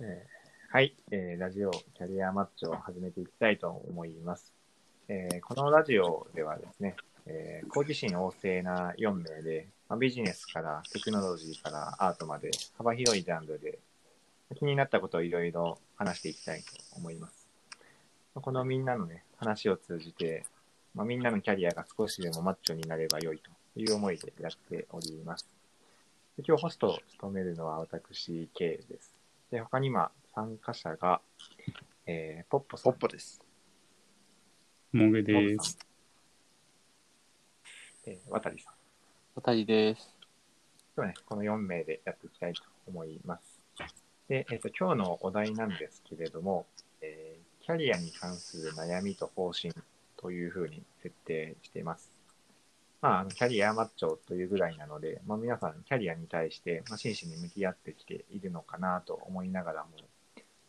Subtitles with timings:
[0.00, 4.52] えーはい、えーラジオキャリアマッチを始めていきたいと思います。
[5.08, 13.78] えーこのラジオではですね、えー好奇心旺盛な4名で、まあ、ビジネスからテクノロジーからアートまで幅広いジャンルで
[14.56, 16.66] 気になったことをいろいろ話していきたいと
[16.96, 17.48] 思います。
[18.34, 20.44] このみんなのね、話を通じて、
[20.92, 25.48] まあ、みんなのキャリアが少しでもマッチョになれば良いという思いでやっております。
[26.44, 29.23] 今日ホストを務めるのは私、K です。
[29.50, 31.20] で、他に今、参加者が、
[32.06, 32.92] えー、ポッポさん。
[32.92, 33.40] ポッポです。
[34.92, 35.78] もぐです。
[38.06, 38.74] えー、渡さん。
[39.34, 40.14] 渡りです。
[40.96, 43.60] 今日はね、この4名でやっていきたいと思います。
[44.28, 46.66] で、えっ、と、今日のお題なんですけれども、
[47.00, 49.72] えーキャリアに関する悩みと方針
[50.18, 52.13] というふうに設定しています。
[53.04, 59.90] まあ、キャリアマッチョというぐらいなので、まあ、皆さんキャリアに対して、まあ、真摯に向き合ってきているのかなと思いながらも、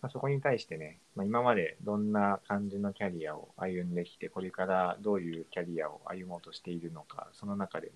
[0.01, 7.93] まあ、そこに対してね、まあ、今までどんな感じのキャリアを歩んできて、これからどういうキャリアを歩もうとしているのか、その中でね、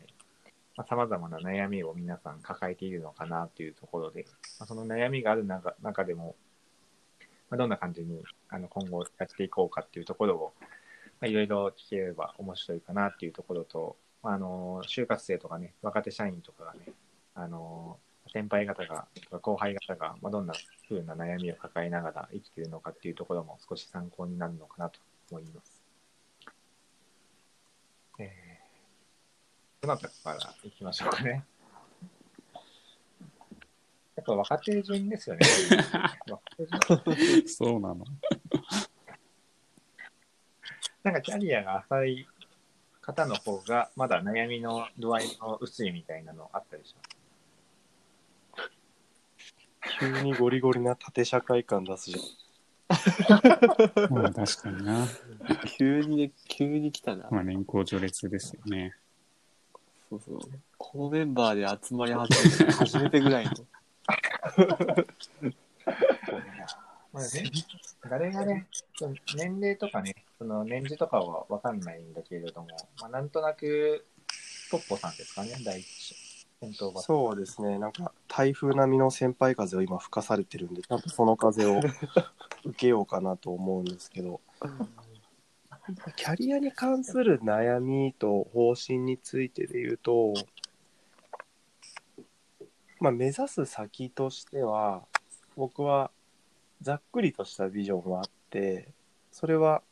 [0.78, 4.26] さまあ、様々な悩みを皆さん抱えているのかなというところで、
[4.58, 6.38] まあ、その悩みがある中中でも、
[7.50, 10.54] まあ、どんな感じにあの今後やっていこうかっていうところを、
[11.20, 16.80] まあ、いろいろ聞ければ面白いかなっていうところと、あ、あの就活生とかね、若手社員とかがね、
[17.36, 18.00] あの
[18.32, 19.08] 先輩方が、
[19.42, 20.54] 後輩方が、まあ、どんな
[20.88, 25.00] 風な悩みを抱えながら生きているのかっていうところも少し参考になるのかなと
[25.32, 25.84] 思います。
[28.20, 31.46] えー、どなたから行きましょうかね。
[34.16, 35.48] やっぱ若手順ですよね。
[36.30, 38.06] 若手順そうなの。
[41.02, 42.28] なんかキャリアが浅い
[43.14, 46.98] 方の方が、まだ悩みの度合いの薄いみたいなのあったでしょ。
[50.00, 52.18] 急にゴリゴリな縦社会感出すじ
[54.10, 55.08] まあ 確かにな。
[55.78, 57.28] 急にね、急に来たな。
[57.32, 58.96] まあ年功序列ですよね。
[60.10, 60.40] そうそう。
[60.78, 63.52] このメンバーで集まり始めて初めてぐらいの。
[67.12, 67.52] まあね、
[68.08, 72.68] 誰がね、その年齢とかね、その年次とかはわかんないんだけれども、
[73.02, 74.06] まあ、なんとなく、
[74.70, 76.92] ポッポさんですかね、第一先頭。
[76.92, 77.80] バッターそうですね。
[77.80, 81.80] なんか台風並みの先輩風を今吹かされてるんで、ちゃんとその風を
[82.64, 84.40] 受けようかなと思うんですけど、
[86.16, 90.34] キャリアに関する悩みと方針についてで言うと、
[93.00, 95.06] まあ、目指す先としては、
[95.56, 96.12] 僕は
[96.82, 98.94] ざっくりとしたビジョンがあって、
[99.32, 99.84] それは、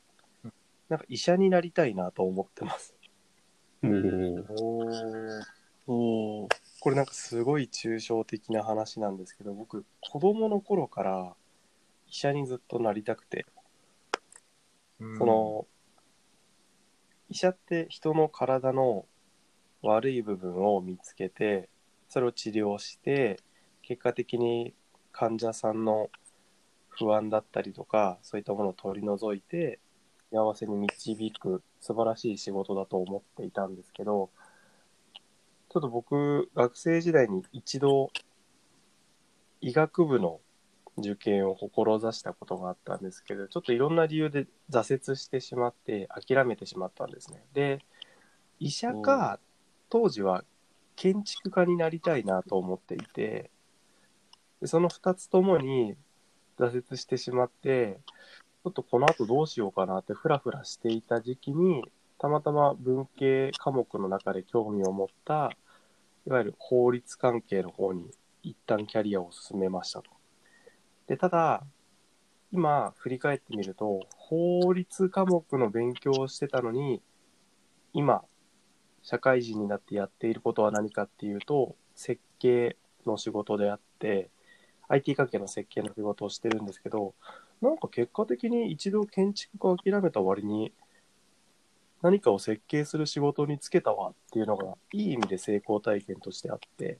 [0.89, 2.95] なんか医者になりたいなと思ってます。
[3.83, 5.43] おーおー。
[5.87, 6.49] おー。
[6.79, 11.35] これなんかすごい抽象的な話なんですけど僕子供の頃から
[12.07, 13.45] 医者にずっとなりたくて、
[14.99, 15.17] うん。
[15.17, 15.67] その
[17.29, 19.05] 医者って人の体の
[19.81, 21.69] 悪い部分を見つけて
[22.07, 23.37] それを治療して
[23.81, 24.73] 結果的に
[25.11, 26.09] 患者さんの
[26.97, 29.79] 不安だったりとかそういったものを取り除いて
[30.31, 34.29] 幸せに導く素晴らしい仕事だと思っていたんですけど
[35.69, 38.09] ちょっと僕学生時代に一度
[39.61, 40.39] 医学部の
[40.97, 47.43] 受験を志したことがあったんですけどちょっといろんな理由で挫折してしまって諦めてしまったんですね。
[47.53, 47.79] で
[48.59, 49.39] 医者か
[49.89, 50.43] 当時は
[50.95, 53.51] 建築家になりたいなと思っていて
[54.61, 55.95] でその2つともに
[56.57, 57.99] 挫折してしまって
[58.63, 61.83] ちょっとこの後どうしようかなってフラフラしていた時期に
[62.19, 65.51] たまたま文系科目の中で興味を持った
[66.25, 68.09] いわゆる法律関係の方に
[68.43, 70.09] 一旦キャリアを進めましたと。
[71.07, 71.63] でただ
[72.51, 77.01] 今振り返ってみると法律科目の勉強をしてたのに
[77.93, 78.23] 今
[79.03, 82.75] 社会人になってやっていることは何かっていうと設計
[83.05, 84.29] の仕事であって
[84.89, 87.13] IT 関係の設計の仕事をしてるんですけど
[87.61, 90.71] なんか結果的に一度建築家を諦めた割に
[92.01, 96.99] 何かを設計する仕事に就けたわっていうのがいい意味で成功体験としてあって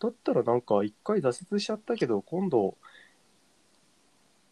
[0.00, 2.76] だったらなんか一回挫折しちゃったけど今度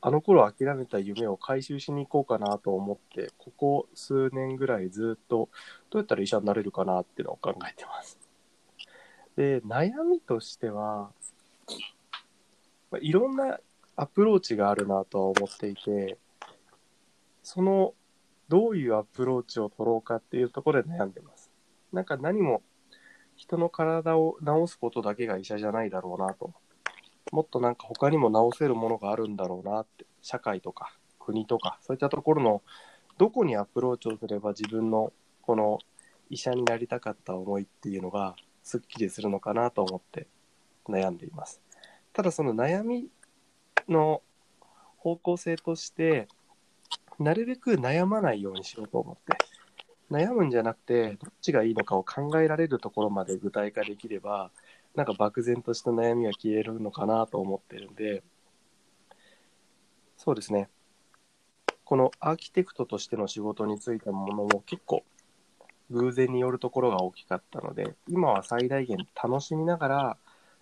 [0.03, 5.51] あの頃諦めた夢を回収しに行こうかなと思ってここ数年ぐらいずっと
[5.91, 8.19] どうやったら医者になれるかなっていうのを考えてます。
[9.37, 11.11] で悩みとしては
[12.91, 13.59] まあいろんな
[13.97, 16.19] アプローチがあるなとは思っていて
[17.43, 17.95] その
[18.49, 21.51] どういうアプローチを取ろうかっていうところで悩んでます。
[21.93, 22.63] なんか何も
[23.37, 26.53] 人の体を治すことだけが医者じゃないだろうなと。
[27.33, 32.63] もっとなんか他にも直せるものがあるんだろうなって社会とか国とかそういったところの
[33.19, 35.13] どこにアプローチをすれば自分の
[35.43, 35.79] この
[36.29, 40.27] 医者になりたかった思いっていうのがすっきりするのかなと思って
[40.89, 41.61] 悩んでいます
[42.13, 43.09] ただその悩み
[43.89, 44.23] の
[44.99, 46.29] 方向性として
[47.19, 49.37] なるべく悩まないようにしようと思って。
[50.11, 54.51] 悩むんじゃなくてどっちがいいのかを考えられるところまで具体化できれば
[54.97, 58.25] なんか漠然とした悩みが消えるのかなと思ってるんで。
[60.17, 60.69] そうですね。
[61.85, 65.03] このアーキテクトとしての仕事についてのものも結構
[65.91, 70.17] 偶然によるところが大きかったので今は最大限楽しみながら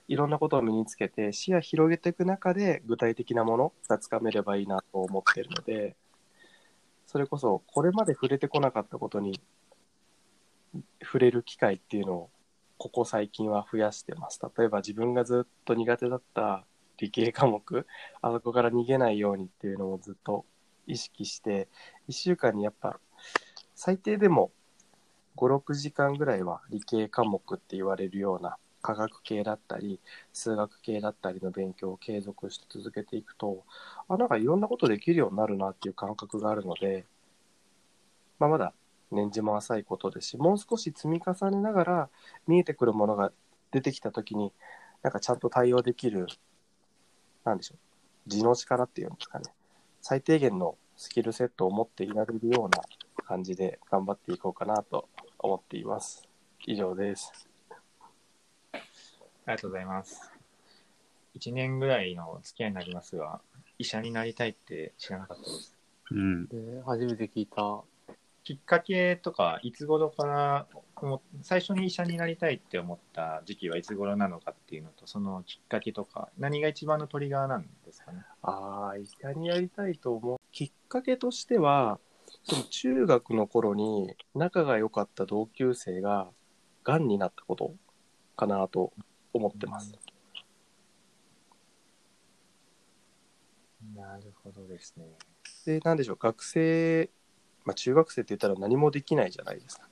[0.09, 5.97] いろんなことを身につけて視野広げていく中で具体的なものがつかめればいいなと思ってるので
[7.07, 9.41] それこそこれまで触れてこなかったことに
[11.03, 12.31] 触れる機会っていうのを
[12.79, 14.41] ここ最近は増やしてます。
[14.57, 16.65] 例えば自分がずっと苦手だった
[16.97, 17.87] 理系科目
[18.23, 20.45] あそこから逃げないようにっていうのをずっと
[20.87, 21.69] 意識して
[22.09, 23.01] 1週間にやっぱ
[23.75, 24.53] 最低でも
[25.37, 30.01] 56時間ぐらいは理系科目って言われるような科学系だったり
[30.33, 33.65] 数学系だったりの勉強を継続して続けていくと
[34.09, 37.05] あなんかいろんなことできるようになるなっていう感覚があるので、
[38.39, 38.73] まあ、まだ
[39.11, 42.09] 年次も浅いことですしもう少し積み重ねながら
[42.47, 43.31] 見えてくるものが
[43.73, 44.55] 出てきた時に
[45.03, 46.27] なんかちゃんと対応できる
[47.45, 49.45] なんでしょう地の力っていうんですかね
[50.01, 52.81] 最低限のスキルセットを持っていられるような
[53.27, 56.27] 感じで頑張っていこうかなと思っています。
[56.67, 57.49] 以上です。
[59.49, 60.31] ありがとうございます。
[61.39, 63.41] 1年ぐらいの付き合いになりますが、
[63.79, 65.75] 医者になりたいって知らなかったです。
[66.11, 66.47] うん。
[66.49, 67.81] で、初めて聞いた。
[68.45, 70.67] きっかけとか、いつ頃から
[71.41, 78.25] 最初に医者になりたいって思った時期はいつ頃なのかっていうのと、そのきっかけとか、何が一番のトリガーなんですかね？
[78.43, 80.39] ああ、医者にやりたいと思う。
[80.53, 81.99] きっかけとしては、
[82.43, 86.29] その中学の頃に仲が良かった同級生が
[86.85, 87.75] 癌になったこと
[88.37, 88.93] かなと
[89.33, 89.93] 思ってます。
[93.95, 95.07] なるほどですね。
[95.65, 97.11] で、なんでしょう、学生、
[97.65, 99.89] まあ中学生って言ったら何もできないじゃないですか。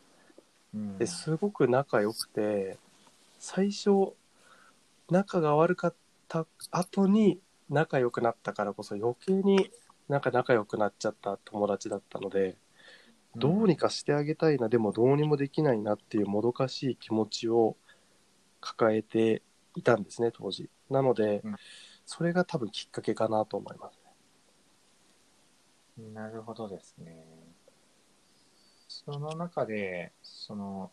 [0.74, 2.78] うんですごく仲良くて
[3.38, 4.14] 最初
[5.10, 5.94] 仲が悪かっ
[6.28, 7.40] た後に
[7.70, 9.70] 仲良くなったからこそ余計に
[10.08, 12.56] なんか仲良くなっちゃった友達だったので、
[13.34, 17.76] どうにかしてあげたいなでもどうにもできないなっていうもどかしい気持ちを
[18.66, 19.42] 抱えて
[19.74, 21.56] いたんですね当時なので、うん
[22.08, 23.98] それが多分きっかけかなと思います
[26.12, 27.24] なるほどですね。
[28.88, 30.90] その中で、その、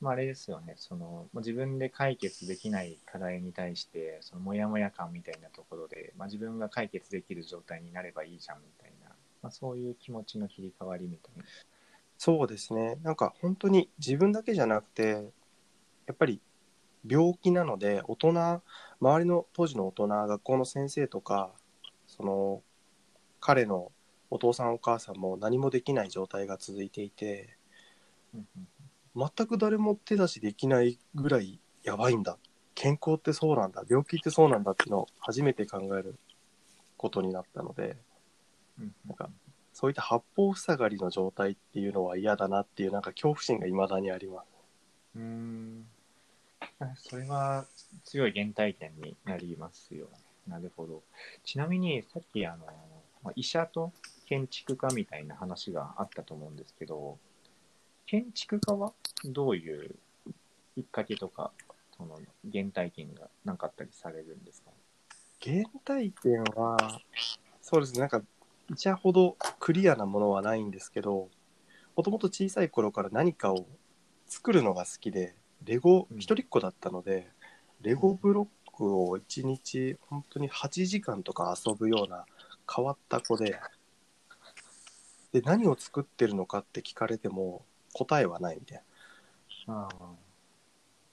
[0.00, 9.10] まあ、あれですよね、その、自分で解決できない課題に対して、そのモヤモヤ感みたいなところで、まあ、自分が解決できる状態になればいいじゃんみたいな、
[9.42, 11.44] まあ、そういう気持ちの切り替わりみたいな。
[12.16, 12.98] そうですね。
[13.02, 15.32] なんか本当に自分だけじゃなくて、
[16.06, 16.40] やっぱり
[17.06, 18.62] 病気なので、大人、
[19.00, 21.52] 周りの当時の大人、学校の先生とか、
[22.06, 22.62] その、
[23.40, 23.90] 彼の
[24.30, 27.56] お父さんお母さんも何もできない状態が続いていて、
[29.14, 32.38] 全く誰も手出しできないぐらいやばいんだ。
[32.74, 33.84] 健康ってそうなんだ。
[33.88, 36.18] 病気ってそうなんだっていうのを初めて考える
[36.96, 37.96] ことになったので、
[39.06, 39.28] なんか
[39.72, 44.46] そういった八方塞がりの状態っていうのは嫌だなっていうなんか恐怖心が未だにあります。
[45.16, 45.86] うん。
[46.96, 47.66] それは
[48.04, 50.10] 強い原体験になりますよね。
[50.48, 51.02] なるほど。
[51.44, 52.66] ちなみに、さっき、あの、
[53.22, 53.92] ま医者と
[54.26, 57.18] 建築家みたいな話があったと思うんですけど、
[58.06, 58.92] 建築家は
[59.24, 59.94] どういう
[60.74, 61.52] きっかけとか、
[61.96, 62.18] その
[62.52, 64.70] 原体験が何かったりされるんですか？
[65.40, 67.00] 原体験は、
[67.60, 68.20] そうですね、なんか、
[68.74, 71.28] 医者ほどクリアなものはないんですけど、
[71.94, 73.66] もともと小さい頃から何かを
[74.26, 77.30] 作るのが好きで、レゴうん一人っ子だったので、
[77.80, 82.24] レゴブロックを1日本当に8時間とか遊ぶような
[82.74, 83.58] 変わった子で、
[85.32, 88.82] で、何を作ってるのかって聞かれても答えはないみたい
[89.66, 89.74] な。
[89.74, 90.32] ああ。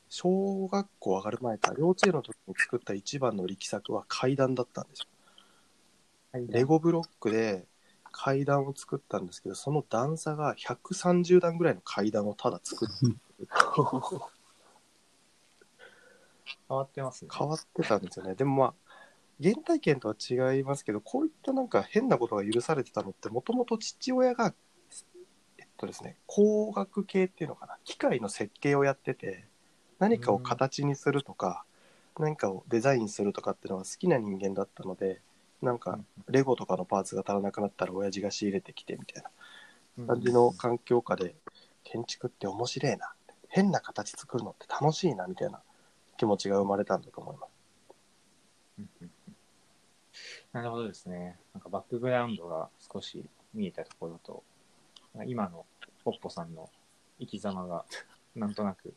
[0.10, 6.48] 小学校上がる前か幼稚園の時に作った一番の力作は階段だったんですよ。
[6.50, 7.68] レゴブロックで
[8.12, 13.16] 階段を作ったんですけど、その段差が130段ぐらいの階段をただ作って
[16.68, 17.32] 変わってますね。
[17.36, 18.36] 変わってたんですよね。
[18.36, 18.74] でもまあ、
[19.42, 24.54] 原体験とは違いますけど、こういったなんか変なことが許されてたのって、もともと父親が、
[25.58, 29.46] えっとですね、工学系っていうのかな、機械の設計をやってて、
[30.00, 31.64] 何かを形にするとか、
[32.20, 35.22] 何かをデザインするとかっていうのが好きな人間だったので
[35.62, 41.36] なんかレゴとかのパーツが足らなくなったら親父が仕入れてきてみたいな感じの環境下で
[41.84, 43.14] 建築って面白いな
[43.48, 45.62] 変な形作るのって楽しいなみたいな
[46.20, 48.86] 気持ちが生まれたんだと思います。
[50.52, 51.40] なるほどですね。
[51.54, 54.44] なんかバックグラウンドが少し見えたところと、
[55.26, 55.66] 今の
[56.04, 56.70] ポッポさんの
[57.20, 57.86] 生き様が
[58.36, 58.94] なんとなく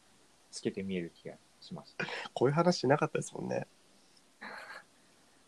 [0.50, 1.96] 透けて見える気がします。
[2.34, 3.68] こういう話しなかったですもんね。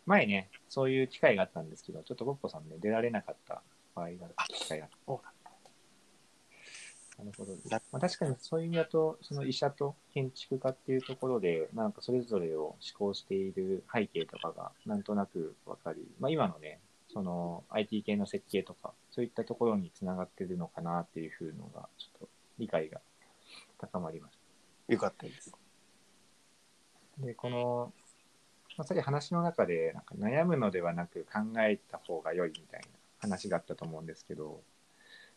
[0.07, 3.63] 前ね、そういう機会があったんですけど、ちょっとポッポさんね、出られなかった
[3.97, 4.91] 場合があった機会があっ
[5.21, 5.34] た。
[7.19, 16.81] なるほどまあ、確かにそういう意味だと、その医者と建築家っていうところで、なんかそれぞれを思考している背景とかがなんとなくわかり、まあ、今のね、
[17.13, 22.29] その IT 系の設計とか、そういったところにつながってるのかなっていうふうのが、ちょっと
[22.59, 23.01] 理解が
[23.79, 24.39] 高まりまし
[24.89, 25.53] よかったです。
[27.21, 27.27] た。
[27.27, 27.93] で、この、
[28.77, 32.87] まあ、さっき話の中で、なんか悩むのではなく考えた方が良いみたいな
[33.21, 34.61] 話があったと思うんですけど、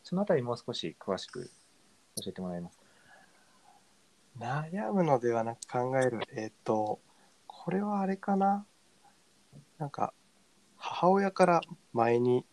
[0.03, 1.51] そのあたりもう少し詳しく
[2.21, 2.77] 教えてもらえます。
[2.77, 2.83] か
[4.39, 6.19] 悩むのではなく考える。
[6.35, 6.99] えっ、と、
[7.47, 8.65] これはあれかな。
[9.77, 10.13] なんか、
[10.77, 11.61] 母親から
[11.93, 12.45] 前に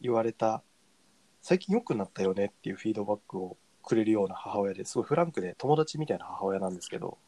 [0.00, 0.62] 言われた、
[1.40, 7.18] 最近良くなったよねっていうフィードバックをくれるような母親ですごいフランクで友達みたいな母親なんですけど、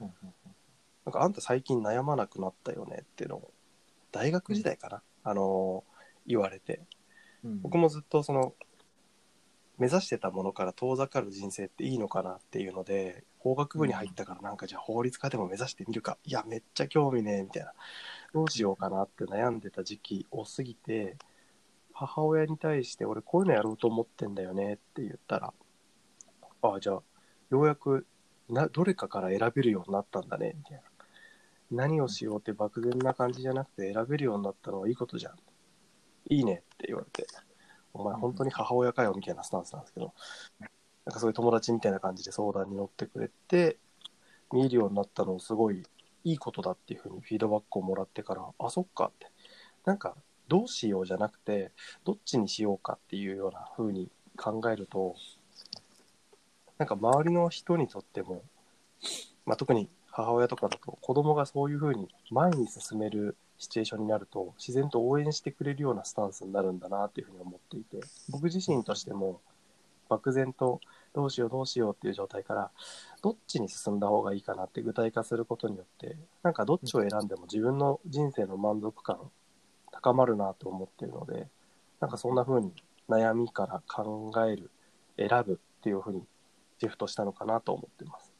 [0.00, 0.12] うんうん
[1.06, 3.52] なんかあんた最近悩まなくなったよねっていうのを、
[4.12, 5.82] 大学時代かな、あの
[6.26, 6.82] 言われて、
[7.42, 7.62] うん。
[7.62, 8.54] 僕もずっとその
[9.80, 16.18] 目指してたものから遠ざかる人生っていいのかなっていうので法学部に入ったからなんかじゃあ法律家でも目指してみるか。
[16.24, 17.72] いやめっちゃ興味ねえみたいな。
[18.34, 21.16] どうしようかなって悩んでた時期を過ぎて
[21.92, 25.52] 母親に対して俺こういうのやろうと思ってんだよねって言ったら
[26.62, 27.02] ああじゃあ
[27.50, 28.06] ようやく
[28.48, 30.82] などれかから選べるようになったんだねみたいな。
[31.70, 35.34] 何をしようって漠然な感じじゃなくて選べるようになったのはいいことじゃん。
[36.28, 37.26] いいねって言われて、
[37.92, 40.14] お前本当に母親かよみたいなスタンスなんですけど、
[41.04, 43.78] なんかそういう友達みたいな感じで相談に乗ってくれて、
[44.52, 45.82] 見えるようになったのをすごい
[46.24, 49.26] いいことだっていうふうにフィードバックをもらってから、あ、そっかって。
[49.84, 50.16] なんか、
[50.48, 51.72] どうしようじゃなくて、
[52.04, 55.14] どっちにしようかっていうような風に考えると、
[56.78, 58.42] なんか周りの人にとっても、
[59.46, 68.00] まあ、特に母親とかだと子供がそういう風に前に進めるシチュエーションになると自然と応援してくれるようなスタンスになるんだなっていうふうに思っていて
[68.30, 69.40] 僕自身としても
[70.08, 70.80] 漠然と
[71.14, 72.70] どうしようどうしようっていう状態から
[73.22, 79.30] どっちに進んだ方がいいかなって具体化することによってなんかどっちを選んでも自分の人生の満足感
[79.92, 81.46] 高まるなと思ってるので
[82.00, 82.72] なんかそんな風に
[83.10, 84.70] 悩みから考える
[85.18, 86.22] 選ぶっていう風に
[86.80, 88.32] シフトしたのかなと思ってます。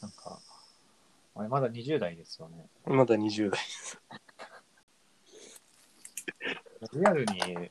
[0.00, 0.38] なんか、
[1.34, 2.66] あれまだ20代ですよね。
[2.84, 3.60] まだ20代
[6.92, 7.70] リアルに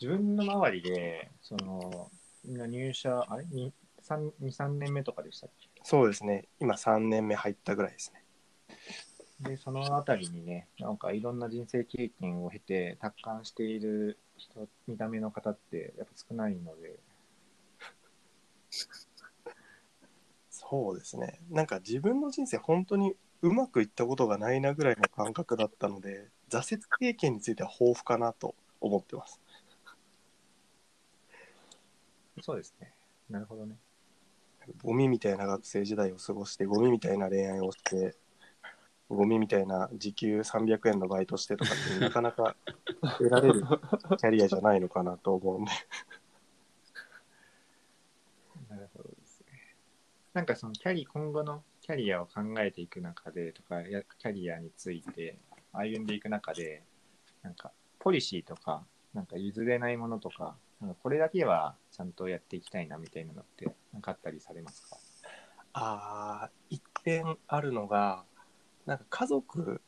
[0.00, 2.10] 自分の周りで、その、
[2.44, 3.70] みんな入社、あれ ?2、
[4.02, 5.50] 3、2 3年目とかでしたっ
[5.82, 6.48] そうですね。
[6.58, 8.22] 今3年目入ったぐらいですね。
[9.44, 16.98] けで、そのあたりにね、なんかいろんな人生経験を経て、達観している人、見た目の方ってやっぱ少ないので、
[20.70, 21.40] そうですね。
[21.50, 29.40] なんか自分の人生本当にうまくいったことがないなぐらいの感覚だったので、挫折経験については豊富かなと思ってます。
[32.40, 32.92] そうですね。
[33.28, 33.76] なるほどね。
[34.84, 38.14] ゴミみたいな学生時代を過ごして、ゴミみたいな恋愛をして、
[39.08, 42.54] ゴミみたいな時給300円のバイトしてとかってなかなか
[43.18, 43.64] 得られる
[44.18, 45.72] キャリアじゃないのかなと思うんで。
[48.68, 49.46] なるほどですね。
[50.32, 55.38] なんかそのキャリ今後のキャリアを考えていく中でとか、やキャリアについて
[55.72, 56.84] 歩んでいく中で、
[57.42, 64.96] なんかポリシーとか、なんか譲れないものとか、なんかこれだけはちゃんとやっていきたいなみたいなのって、なんかあったりされますか？
[65.72, 68.24] ああ、一点あるのが、
[68.86, 69.80] なんか家族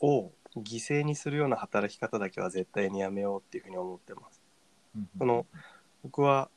[0.00, 4.42] を犠牲にするような働き方だけは絶対にやめようっていうふうに思ってます。
[5.18, 5.46] その
[6.02, 6.50] 僕は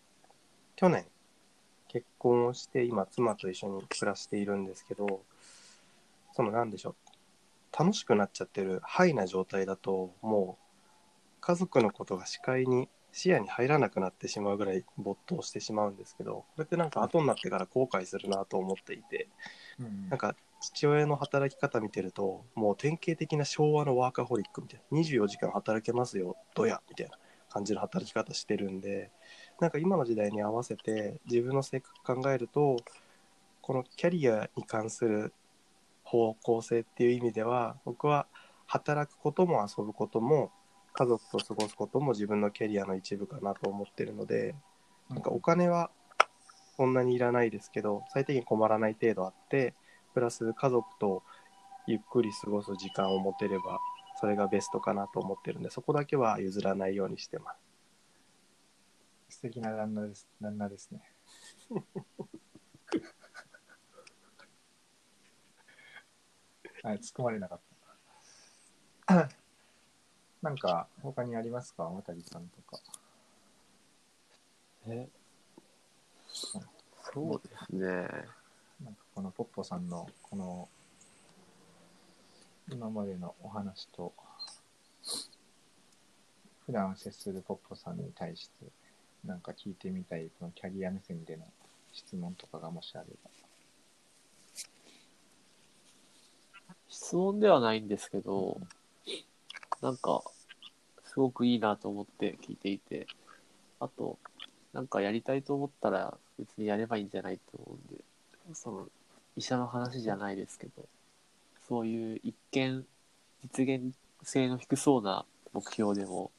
[0.77, 1.05] 去年
[1.89, 5.21] 結婚をして今妻と一緒に暮らしているんですけど
[6.33, 6.95] その何でしょう。
[7.77, 19.27] 楽しくなっちゃってるハイな状態だともう家族のことが視界に視野に入らなくなってしまうぐらい没頭してしまうんですけどこれってなんか後になってから後悔するなと思っていて
[19.79, 20.09] うん。
[20.09, 24.97] なんか父親の働き方見てるともう典型的な昭和のワーカホリックみたいな。
[24.97, 27.17] 24時間働けますよどやみたいな
[27.49, 29.11] 感じの働き方してるんで
[29.59, 32.77] なんか今の時代に合わせて自分の性格考えると
[33.61, 35.33] このキャリアに関する
[36.03, 38.25] 方向性っていう意味では僕は
[38.67, 40.51] 働くことも遊ぶことも
[40.93, 44.55] 家族と過ごすことも自分のキャリアの一部かなと思ってるので
[45.09, 45.91] なんかお金は
[46.77, 49.73] そんなにいらないですけど最低限困らない程度あって
[50.13, 51.23] プラス家族と
[51.85, 53.79] ゆっくり過ごす時間を持てれば
[54.19, 57.68] それがベストかなと思ってるんでそこだけは譲らないようにしてます。
[59.29, 61.01] 素敵な旦那です旦那ですね。
[66.81, 67.59] はい、突っ込まれなかっ
[69.05, 69.29] た。
[70.41, 71.83] なんか、他にありますか？
[71.83, 72.79] 渡さんとか。
[74.87, 75.09] え？
[76.27, 76.61] そ
[77.35, 77.85] うですね。
[78.83, 80.69] なんかこのポッポさんのこの
[82.69, 84.13] 今までのお話と
[86.65, 88.67] 普段接するポッポさんに対して
[89.25, 91.43] なんか聞いてみたいこのキャリア目線での
[91.91, 93.29] 質問とかがもしあれば。
[96.87, 98.59] 質問ではないんですけど、
[99.81, 100.23] なんか、
[101.05, 103.07] すごくいいなと思って聞いていて、
[103.79, 104.17] あと、
[104.73, 108.03] なんかやりたいと思ったら別にやればいいんじゃないと思うんで、
[108.53, 108.87] その、
[109.35, 110.85] 医者の話じゃないですけど、
[111.67, 112.85] そういう一見
[113.43, 116.31] 実現性の低そうな目標でも、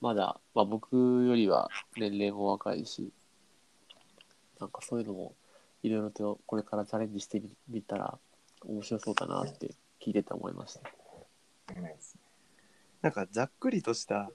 [0.00, 3.10] まだ、まあ僕よりは年齢も若いし、
[4.60, 5.34] なんかそういうのも
[5.82, 8.18] いろいろとこれからチャレンジしてみたら
[8.64, 10.80] 面白そうだなって聞いてて思いました。
[11.80, 12.20] ないですね。
[13.02, 14.30] なんかざっくりとした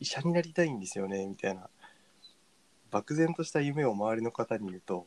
[0.00, 1.68] 医者になりたいんですよねみたいな
[2.90, 5.06] 漠然とした夢を周りの方に言うと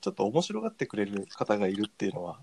[0.00, 2.40] ちょっと面白がってくれる方がいるっていうのは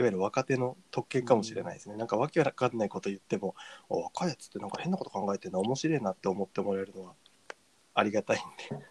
[0.00, 3.54] いわゆる若手の特権かもしれないですね、なんかわけわかんないこと言っても
[3.90, 7.12] お若いやつってなんか変なこと考えてるの面白いなって思ってもらえるのは
[7.94, 8.40] ありがたいん
[8.78, 8.86] で。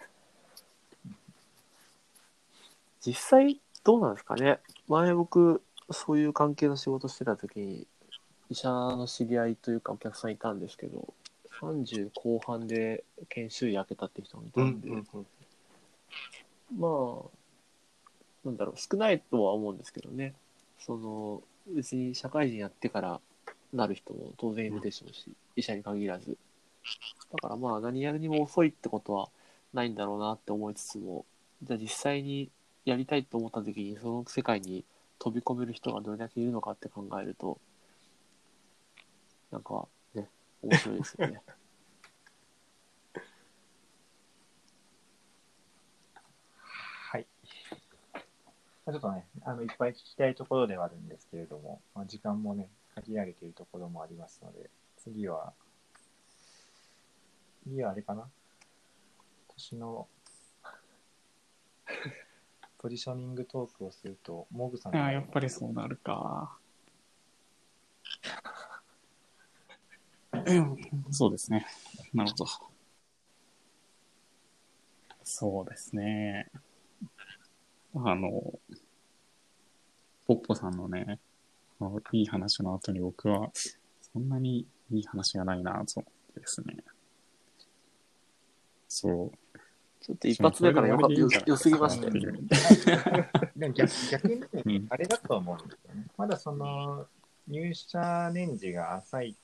[3.02, 4.60] 実際どうなんですかね。
[4.88, 7.88] 前僕そういう関係の仕事してた時に
[8.52, 11.14] 医者の知り合いというかお客さんいたんですけど
[11.60, 14.90] 30後半で研修医開けたって人もいたんで、
[16.78, 17.40] まあ
[18.46, 20.36] なんだろう少ないとは思うんですけどね
[20.80, 23.22] その別に社会人やってから
[23.74, 26.38] なる人も当然いるでしょうし、医者に限らず。
[27.32, 29.30] だからまあ何やるにも遅いってことは
[29.74, 31.26] ないんだろうなって思いつつも
[31.62, 32.50] じゃあ実際に
[32.86, 34.84] やりたいと思った時にその世界に
[35.20, 37.60] 飛び込める人がどれだけいるのかって考えると
[39.52, 40.30] なんかね
[40.64, 41.42] 面白いですよね
[47.12, 47.26] はい。
[48.79, 55.54] まあちょっとね、あの、いっぱい聞きたいところではあるんですけれども、まあ、時間もね、限られているところもありますので、次は、
[57.64, 58.22] 次はあれかな？
[58.22, 58.30] 今
[59.56, 60.08] 年の、
[62.78, 66.58] ポジショニングトークをすると、モグさんああ、やっぱりそうなるか。
[71.12, 71.66] そうですね。
[72.14, 72.46] なるほど。
[75.24, 76.50] そうですね。
[77.96, 78.60] あの、
[80.28, 81.20] ポッポさんのね、
[82.12, 83.50] いい話の後に僕は、
[84.14, 86.78] そんなにいい話がないなと思ってですね。
[88.88, 89.32] そう。
[90.02, 92.48] ちょっと一発目からよかよ良すぎましたよっていう
[93.58, 96.06] でも逆逆にねうんあれだと思うんですよね。
[96.18, 97.06] まだその
[97.50, 99.36] 入社年次が浅い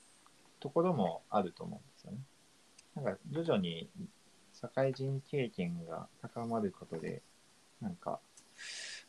[0.58, 2.18] ところもあると思うんですよね。
[2.94, 3.90] なんか徐々に
[4.58, 7.20] 社会人経験が高まることで、
[7.82, 8.20] なんか、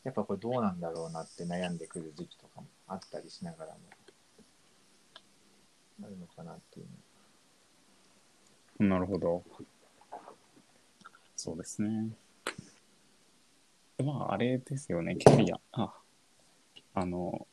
[0.04, 3.78] やっぱこれどうなんだろうなって悩んでくる時期とかもあったりしながらも、
[6.02, 8.84] あるのかなっていう。
[8.84, 9.42] なるほど。
[11.36, 12.10] そうですね。
[14.04, 15.58] まあ、あれですよね、キャリア。
[15.72, 15.92] あ、
[16.94, 17.46] あの、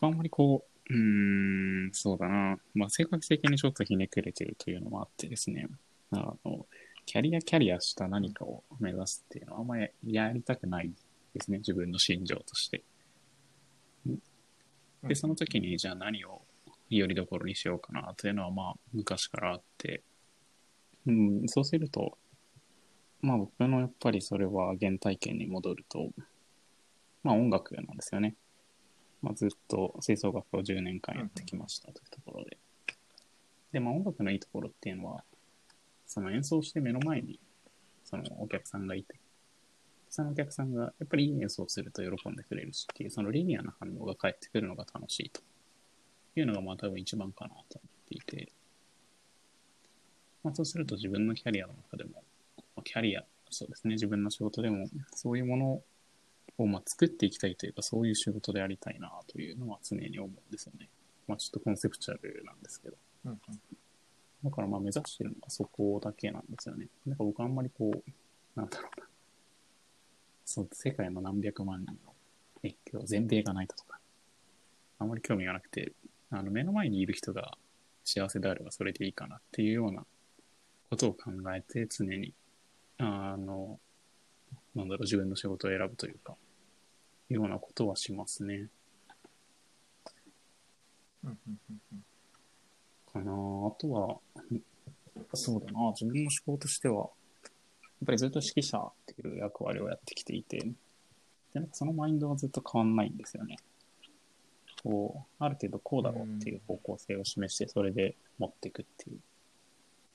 [0.00, 2.58] あんまりこう、うん、そうだな。
[2.74, 5.66] まあ、性格的にちょっとひねくれてるというのもあってですね。
[6.12, 6.66] あの、
[7.06, 10.90] キャリアキャリアした何かを目指すっていうのはあんまりやりたくない
[11.34, 12.82] ですね、自分の心情として。
[15.02, 16.42] で、その時にじゃあ何を
[16.90, 20.02] よりどころにしようかなというのはまあ昔からあって、
[21.06, 22.18] うん、そうすると、
[23.20, 26.10] まあ僕のやっぱりそれは原体験に戻ると、
[27.22, 28.34] まあ音楽なんですよね。
[29.22, 32.58] まあずっと吹奏楽を10年間やってきましたというところで。
[33.72, 35.24] で、まあ音楽のいいところっていうのは、
[36.12, 37.40] その演奏して目の前に
[38.04, 39.18] そのお客さんがいて、
[40.10, 45.40] そのお客さんがやっぱりいい演奏すると喜んでくれるしっていう、そのリニアな反応が返ってくるのが楽しいと
[46.36, 48.52] いうのがまあ多分一番かなと思っていて、
[50.44, 52.22] まあそうすると自分のキャリアの中でも、
[52.84, 55.82] キャリア、そうですね、自分の仕事でもそういうもの
[56.58, 60.90] をまあ作っていきたいというか、そういう仕事でありたいなというのは常に思うんですよね。
[61.26, 62.96] まあちょっとコンセプチュアルなんですけど。
[63.24, 63.40] うん
[64.44, 66.88] だからまあ目指してるのはそこだけなんですよね。
[67.06, 69.06] なんか僕あんまりこう、なんだろうな。
[70.44, 72.12] そう、世界の何百万人の
[72.64, 73.98] 越境、全米がないだとか、
[74.98, 75.92] あんまり興味がなくて、
[76.30, 77.56] あの目の前にいる人が
[78.04, 80.04] 幸せであればそれでいいかなっていうような
[80.90, 82.34] ことを考えて常に、
[82.98, 83.78] あの、
[84.74, 86.36] なんだろう、自分の仕事を選ぶというか、
[87.28, 88.68] ようなことはしますね。
[93.12, 93.34] かなあ
[93.80, 94.18] とは、
[95.34, 103.56] そうだな、自分の仕事としては、やっぱりずっと指揮者っていう役割をやってきていて、でなんかそのマインドはずっと変わんないんですよね。
[104.82, 109.20] こう、ある程度こうだろうっていう方向性を示して、それで持っていくっていう。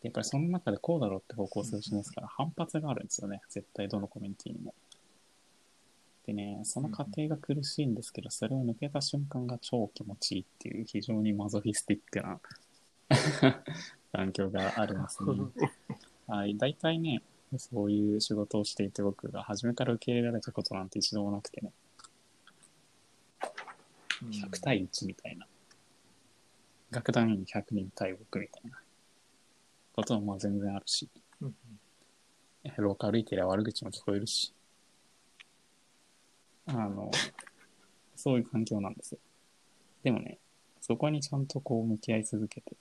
[0.04, 3.42] やっぱりその中でこうだろうって方向性を示すから反発があるんですよね。
[3.50, 4.74] 絶対どのコミュニティにも。
[6.26, 12.40] でね、その過程が苦しいんですけど、それを抜けた瞬間が超気持ちいいっていう非常にマゾフィスティックな
[14.12, 15.32] 環境がありますね。
[16.28, 17.22] はい、大体ね、
[17.58, 21.72] そういう仕事をしていて僕が初めから受け入れられたことなんて一度もなくてね、
[24.22, 25.48] 100対1みたいな。
[26.89, 28.82] 楽団員100人対僕みたいな。
[29.93, 31.10] こともまあ全然あるし、
[31.41, 31.56] うん
[32.78, 34.54] 廊下歩いてりゃ悪口も聞こえるし、
[36.65, 37.10] あの、
[38.15, 39.20] そういう環境なんですよ。
[40.04, 40.38] でもね、
[40.82, 42.76] そこにちゃんとこう向き合い続けて、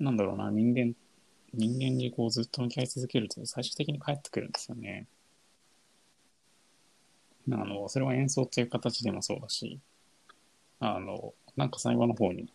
[0.00, 0.94] なんだろうな、人間、
[1.52, 5.06] 人間にこうずっと向き合い続けると最終的に帰ってくるんですよね。
[7.52, 9.78] あの、それは演奏っていう形でもそうだし、
[10.78, 12.48] あの、なんか最後の方に、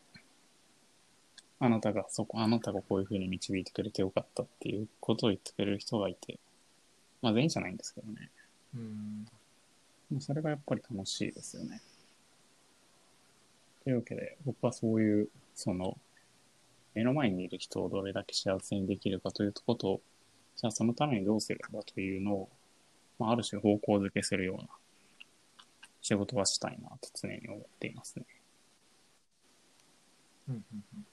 [1.60, 6.40] あなたがそこ、あなたがこういう風に導いてくれてよかったっていうことを言ってくれる人がいて、
[7.22, 8.32] まあ全員じゃないんですけどね。
[8.76, 9.26] うん
[10.12, 11.82] もうそれがやっぱり楽しいですよね。
[13.84, 15.98] というわけで、僕はそういう、その、
[16.96, 20.02] 目の前にいる人をどれだけ幸せにできるかということを、
[20.56, 22.50] じゃあそのためにどうすればというのを、
[23.20, 24.68] まあ、ある種方向づけするような
[26.02, 28.26] 仕事はしたいなと常に思っていますね。
[30.48, 30.64] うんうん
[30.96, 31.06] うん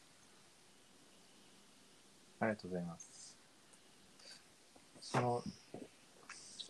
[2.43, 3.39] ありがとうございます。
[5.01, 5.43] その、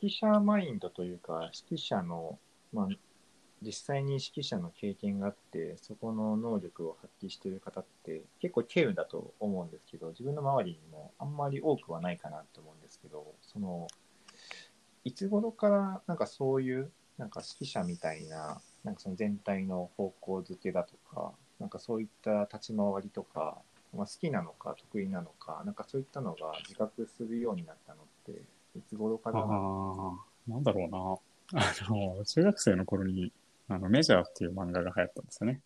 [0.02, 2.38] 指揮者マインドというか、指揮者の、
[2.74, 2.88] まあ、
[3.64, 13.86] 実際に指揮者の経験があって、そこの能力を発揮している方って結構稀有だと思うんですけど、自分の周りにもあんまり多くはないかなと思うんですけど、その、
[15.04, 23.58] いつ頃からなんかそういう、なんか指揮者みたいな、なんかその全体の方向づけだとか、なんかそういった立ち回りとか、
[23.94, 28.42] まあ、好きなのか得意なのか、なんかそういったのが自覚するようになったのって、
[28.76, 29.38] いつ頃から？
[29.40, 31.60] ああ、なんだろうな。
[31.60, 33.30] あの、中学生の頃に、
[33.74, 35.60] あの、メジャーっていう漫画が流行ったんですよね。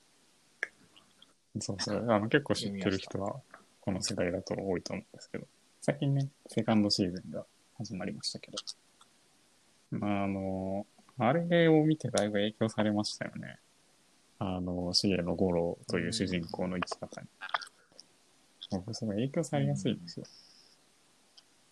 [1.59, 2.11] そうそう。
[2.11, 3.41] あの、結構知ってる人は、
[3.81, 5.47] この世代だと多いと思うんですけど、
[5.81, 7.45] 最近ね、セカンドシーズンが
[7.79, 8.59] 始まりましたけど、
[9.91, 10.87] まあ、あの、
[11.19, 13.59] あれを見てだいぶ影響されましたよね。
[14.39, 17.27] あの、重野五郎という主人公の生き方に。
[18.71, 20.27] 僕、それ影響されやすいんですよ。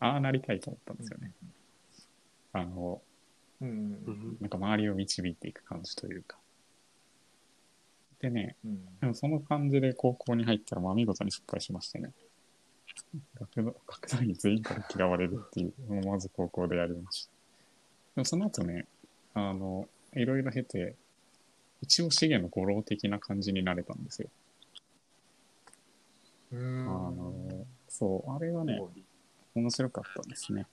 [0.01, 1.33] ああなりたいと思ったんですよね。
[2.53, 3.01] あの、
[3.65, 6.39] うんなんか周りを導いていく感じというか。
[8.21, 12.13] でね、うんでもその感じで高校に入ったら、まあ見事に失敗しましてね。
[13.35, 15.73] 学団員全員から嫌われるっていう
[16.07, 17.33] まず高校でやりました。
[18.17, 18.87] でもその後ね、
[19.35, 20.95] あの、いろいろ経て、
[21.81, 24.29] 一応資源の五郎的な感じになれたんですよ。
[26.53, 28.81] うあんの、そう、あれはね、
[29.55, 30.67] 面白かったですね。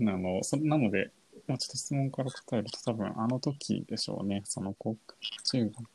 [0.00, 1.10] あの、そなので、
[1.46, 4.42] まあ、ちょっと質問から答えると多分あの時でしょうね。
[4.44, 4.96] その中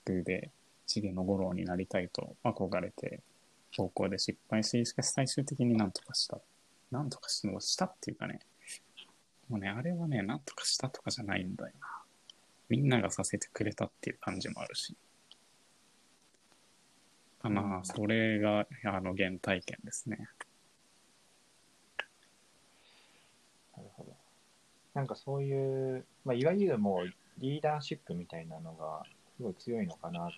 [0.06, 0.52] 学で
[0.88, 3.22] 重野五郎になりたいと憧れて、
[3.76, 6.40] 高校で失敗し、しかし最終的になんとかした。
[6.92, 8.40] なんとかしもうしたっていうかね。
[9.50, 11.88] もうね、あれはね、なんとかしたとかじゃないんだよな。
[12.70, 14.96] みんながさせてくれたっていう感じもあるし。
[17.42, 20.18] かな、それが、あの、原体験ですね。
[23.76, 24.16] なるほど。
[24.98, 29.04] なんかそういう、まあ、いわゆるもうリーダーシップみたいなのが
[29.38, 30.32] すごい強いのかな。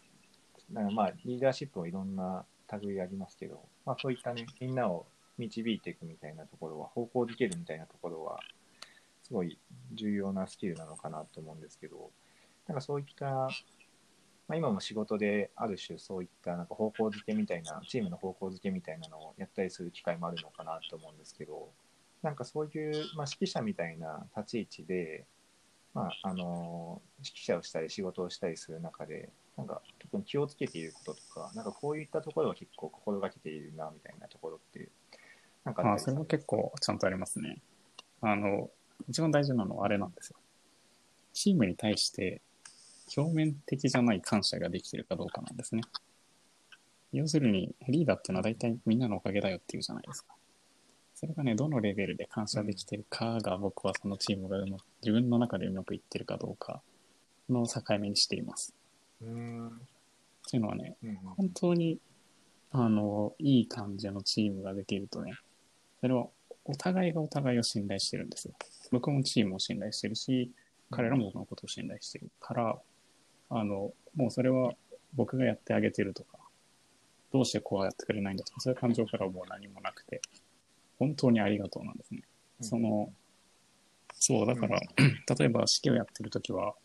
[0.69, 2.43] なんかまあリーダーシップもいろんな
[2.81, 5.05] 類ありますけど、まあそういったね、みんなを
[5.37, 8.41] 導いていくみたいなところは、方向づけるみたいなところは、
[9.23, 9.57] すごい
[9.93, 12.11] 重要なスキルなのかなと思うんですけど、
[12.67, 13.49] なんかそういった、ま
[14.49, 21.69] あ、今も仕事である種そういったなんか方向づけみたいな、チームの方向づけみたいなのをやったりする機会もあるのかなと思うんですけど、
[22.21, 25.25] なんかそういう、まあ、指揮者みたいな立ち位置で、
[25.93, 34.89] まあ、あの指揮者をしたり仕事をしたりする中で、なんか特に気をつけていることとか、なんかこういったところを結構心がけているなみたいなところって、
[35.63, 37.61] なんかあ、それも結構ちゃんとありますね。
[38.21, 38.69] あの、
[39.07, 40.37] 一番大事なのはあれなんですよ。
[41.33, 42.41] チームに対して
[43.15, 45.81] 表面的じゃない感謝ができてるかどうかなんですね。
[47.11, 50.35] 要するに、リーダーっていうのは大体みんなのおかげだよっていうじゃないですか。
[51.19, 56.81] それがね、どのレベルで感謝できてるかが僕はそのチームがうま自分の中でうまくいってるかどうか
[57.49, 58.73] の境目にしています。
[59.21, 59.67] うーん。
[59.67, 59.71] っ
[60.49, 61.97] ていうのはね、うん本当に、
[62.71, 65.33] あの、いい感じのチームができるとね、
[65.99, 66.25] それは
[66.63, 68.53] お互いがお互いを信頼してるんですよ。
[68.89, 70.49] 僕もチームを信頼してるし、
[70.89, 72.79] 彼らも僕のことを信頼してるから、
[73.49, 74.71] あの、もうそれは
[75.15, 76.37] 僕がやってあげてるとか、
[77.33, 80.21] どうしてこうやってくれないんだとか、そういう感情からはもう何もなくて、
[80.99, 82.21] 本当にありがとうなんですね。
[82.61, 83.11] その、
[84.13, 86.75] そう、だから、例えば指揮をやってるときは、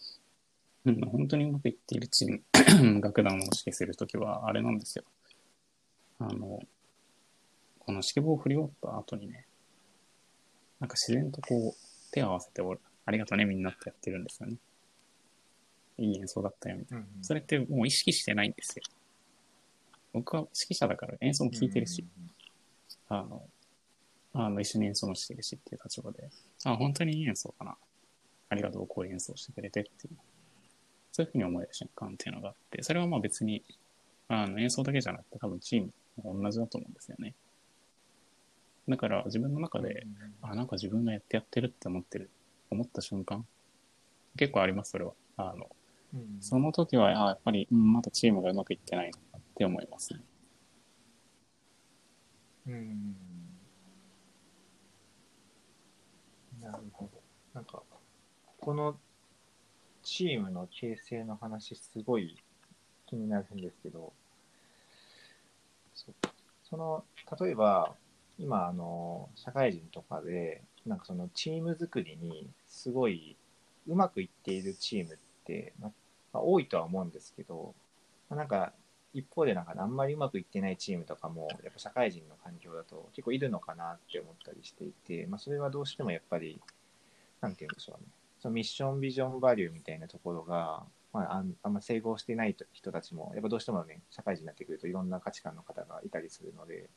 [0.85, 5.05] うん、本当にうまくいっているチーム、 楽団を指揮するときは、あれなんですよ。
[6.21, 6.61] あの、
[7.81, 9.47] この指揮棒を振り終わった後にね、
[10.79, 14.57] なんか自然とこう、手を合わせておる、ありがとうね、みんなってやってるんですよね。
[15.99, 17.05] いい演奏だったよ、みたいな。
[17.05, 18.85] うんうんそれってもう意識してないんですよ。
[20.13, 22.05] 僕は指揮者だから演奏も聞いてるし、
[23.09, 23.43] あの、
[24.35, 26.29] あの、一緒に演奏もしてるしっていう立場で、
[26.65, 27.77] あ、本当にいい演奏かな。
[28.49, 30.17] ありがとう、こういう演奏してくれてっていう。
[31.13, 33.63] そういうふうに思える瞬間っていうのがあって、それはまあ別に、
[34.29, 35.93] あの、演奏だけじゃなくて多分チーム
[36.23, 37.35] も同じだと思うんですよね。
[38.89, 40.05] だから自分の中で、
[40.43, 42.31] あ、なんか自分がやってやってるって思ってる、
[42.71, 43.47] 思った瞬間、
[44.37, 45.13] 結構あります、それは。
[45.37, 45.71] あの、
[46.15, 50.21] うんその時は、あやっぱり、うん、まだチームがうまくいってないなって思いますね。
[52.67, 53.34] うん。
[56.65, 57.21] なるほど。
[57.53, 57.83] なんか、
[58.59, 58.97] この
[60.03, 62.43] チームの形成の話、すごい
[63.07, 64.13] 気になるんですけど、
[65.95, 66.13] そ
[66.65, 67.05] その、
[67.39, 67.95] 例えば、
[68.39, 73.37] 今、あの、社会人とかで、なんかそのチーム作りにすごい
[73.87, 75.93] うまくいっているチームって、ま
[76.33, 77.75] あ、多いとは思うんですけど、
[78.29, 78.73] まなんか
[79.15, 86.61] 一方でなんかあんまりうまくいってないチームとかもやっぱ社会人の環境だと結構いるのかなって思ったりしていて、まあ、それはどうしてもやっぱり
[87.41, 88.09] なんて言うんでしょうね。
[88.41, 96.91] そのミッションビジョンバリューみたいなところが、まあ、あんあんま整合してない人たちもやっぱどうしてもね社会人になってくるといろんな価値観の方がいたりするので、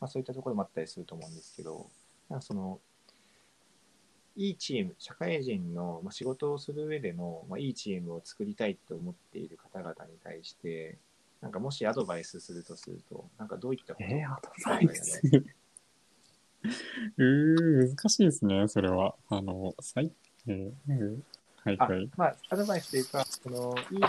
[0.00, 1.86] まあ、そういったところもあったりすると思うんですけど
[2.30, 2.78] なんかその
[4.38, 10.96] いいチーム、社会人の仕事をする上での、まあ、いいチームを作りたいと思っている方々に対して、
[11.40, 15.22] なんかもしアドバイスするとすると、なんかどういったことえー、アドバイス？
[17.16, 19.14] うー、難しいですね、それは。
[19.28, 20.12] あの、最、
[20.46, 21.22] えー、うん
[21.64, 22.10] はいあはい。
[22.16, 24.00] まあ、アドバイスというか、そのいい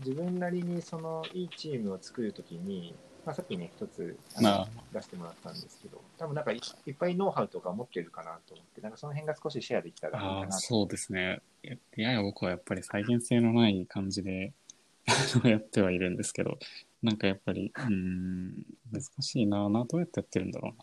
[0.00, 2.94] 自分なりにそのいいチームを作るときに、
[3.24, 10.52] まあ、さっきね、一つあのあ出してもらったんですけど、多分なんかいいっぱいノウハウとか持ってるかなと思って、なんかその辺が少しシェアできたらいいかなと。
[10.52, 11.40] そうですね。
[11.62, 14.52] ややや僕はやっぱり再現性のない感じで
[15.44, 16.58] やってはいるんですけど、
[17.02, 18.54] なんかやっぱり、うーん、
[18.90, 20.74] 難しいなな、どうやってやってるんだろ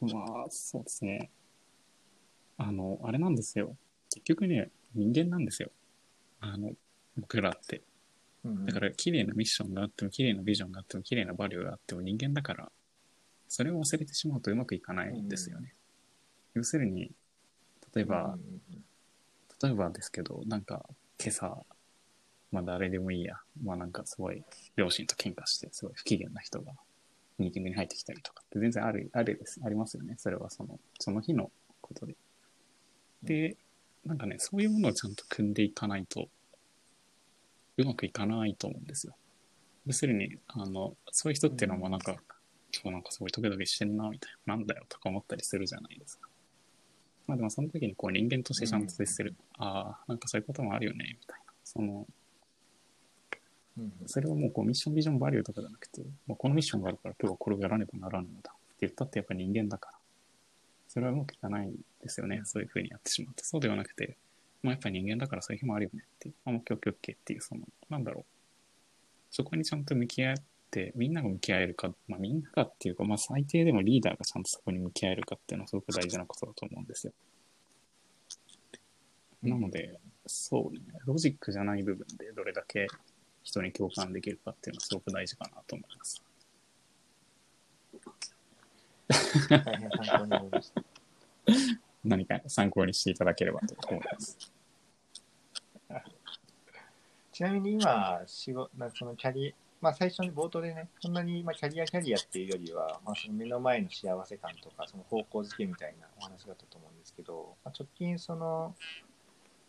[0.00, 0.12] うな。
[0.12, 1.30] まあ、そうですね。
[2.56, 3.76] あの、あれなんですよ。
[4.10, 5.70] 結局ね、人間なんですよ。
[6.40, 6.72] あの、
[7.16, 7.82] 僕らって。
[8.44, 12.70] うんだから、綺麗なミッションがあっても、綺麗なビジョンがあっても、綺麗なバリューがあっても人間だから、
[13.48, 15.74] それを忘れてしまうとうまくいかないんですよね。
[16.54, 17.12] 要するに、
[17.94, 18.38] 例えば、
[19.62, 21.64] 例えばですけど、なんか今朝、
[22.50, 24.42] まあ誰でもいいや、まあなんかすごい
[24.76, 26.72] 両親と喧嘩して、すごい不機嫌な人が
[27.38, 30.14] ミーティングに入ってきたりとかって全然ある、あるです、ありますよね。
[30.18, 32.16] それはその、その日のことで。
[33.22, 33.56] で、
[34.04, 36.28] なんかね、そういうものをちゃんと組んでいかないと、
[37.76, 39.14] うまくいかないと思うんですよ。
[39.86, 42.16] 要するに、あの、そういう人っていうのはなんか、
[42.72, 46.28] 今日なんかすごいトゲトゲしてんな、みたいな、なんだよとか思ったりするじゃないですか。
[47.26, 49.36] まあでもその時にこう人間としてちゃんと接する。
[49.58, 51.52] ああ、なんかそういうこともあるよね、みたいな。
[51.62, 52.17] その、うん
[54.06, 59.98] それはもうこうミッションビジョンバリューとかじゃなくて、もうこのミッションがあるから今日はこれをやらねばならんのだって言ったってやっぱ人間だから。
[60.88, 61.70] それはうまくいかない
[62.02, 62.40] ですよね。
[62.44, 63.44] そういうふうにやってしまって。
[63.44, 64.16] そうではなくて、
[64.62, 66.34] まあやっぱり人間だからそういう日もあるよねっていう。
[66.44, 67.60] あ、もうオッケーオッケーオッケーっていう、その、
[67.90, 68.24] なんだろう。
[69.30, 70.36] そこにちゃんと向き合っ
[70.70, 77.12] て、みんなが向き合えるか、まあみんながっていうか、まあ最低でもリーダーがちゃんとそこに向き合えるかっていうのはすごく大事なことだと思うんですよ。
[79.42, 82.86] なので、そうね、ロジックじゃない部分でどれだけ
[83.48, 86.22] 人に共感できるかっていうのはすごく大事かなと思います。
[89.48, 90.82] 大変参考になりました。
[92.04, 94.36] 何か参考にしていただければと思います。
[97.32, 108.74] ちなみに今、仕事、なそのキャリまあ最初に冒頭でね、そんなにまあキャリアキャリアっていうよりは、まあその目の前の幸せ感とか、その方向づけみたいなお話だったと思うんですけど、まあ、直近その、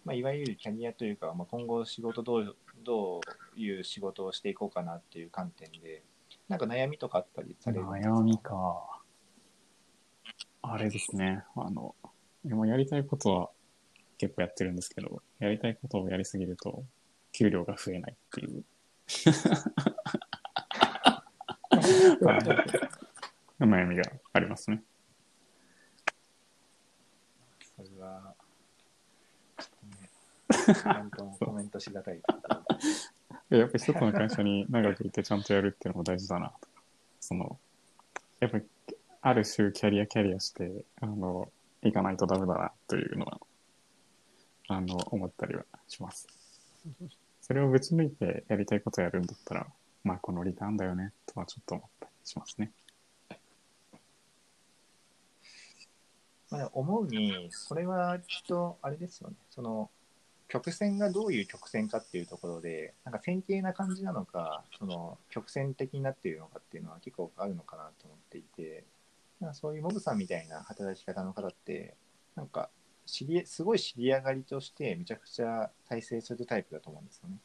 [0.10, 3.22] まあいわゆるキャリアというか、まあ今後仕事どう、ど
[3.56, 6.02] ういう仕事をしていこうかなっていう観点で、
[6.48, 8.14] なんか悩みとかあったりされるんですか？
[8.16, 9.02] 悩みか。
[10.64, 11.44] あれですね。
[11.56, 11.94] あの、
[12.44, 13.52] 今やりたいことは
[14.18, 16.84] 結構やってるんですけど、やりたいことをやりすぎると、
[17.32, 18.64] 給料が増えないっていう。
[23.60, 24.02] 悩みが
[24.34, 24.82] ありますね。
[27.78, 28.34] それは、
[29.58, 29.86] ちょっと
[30.58, 32.22] ね、なんともコメントしがたい。
[33.50, 36.84] やっぱり一つの会社に長くいてちゃんとやるっていうのも大事だなとか。
[37.20, 37.60] その、
[38.40, 38.66] やっぱり
[39.22, 41.52] ある種キャリアキャリアして、あの、
[41.82, 43.40] 行かないとダメだなというのは、
[44.68, 46.28] あの、思ったりはします。
[47.42, 49.68] それをぶち抜いてやりたいことやるんだったら、
[50.04, 52.72] まあこのリターンだよね、とはちょっと思ったりしますね。
[56.50, 59.36] まあ、思うに、それはきっと、あれですよね。
[59.52, 59.90] その、
[60.50, 68.84] 曲線がどういう曲線かっていうところで、なんか線形な感じなのか、その、曲線的になっているのかっていうのは結構あるのかなと思っていて、
[69.40, 71.96] なんかそういうモブさんみたいな働き方の方って、
[72.36, 72.70] なんか、
[73.06, 77.38] 知り、すごい知り上がりとしてめちゃくちゃ大成するタイプだと思うんですよね。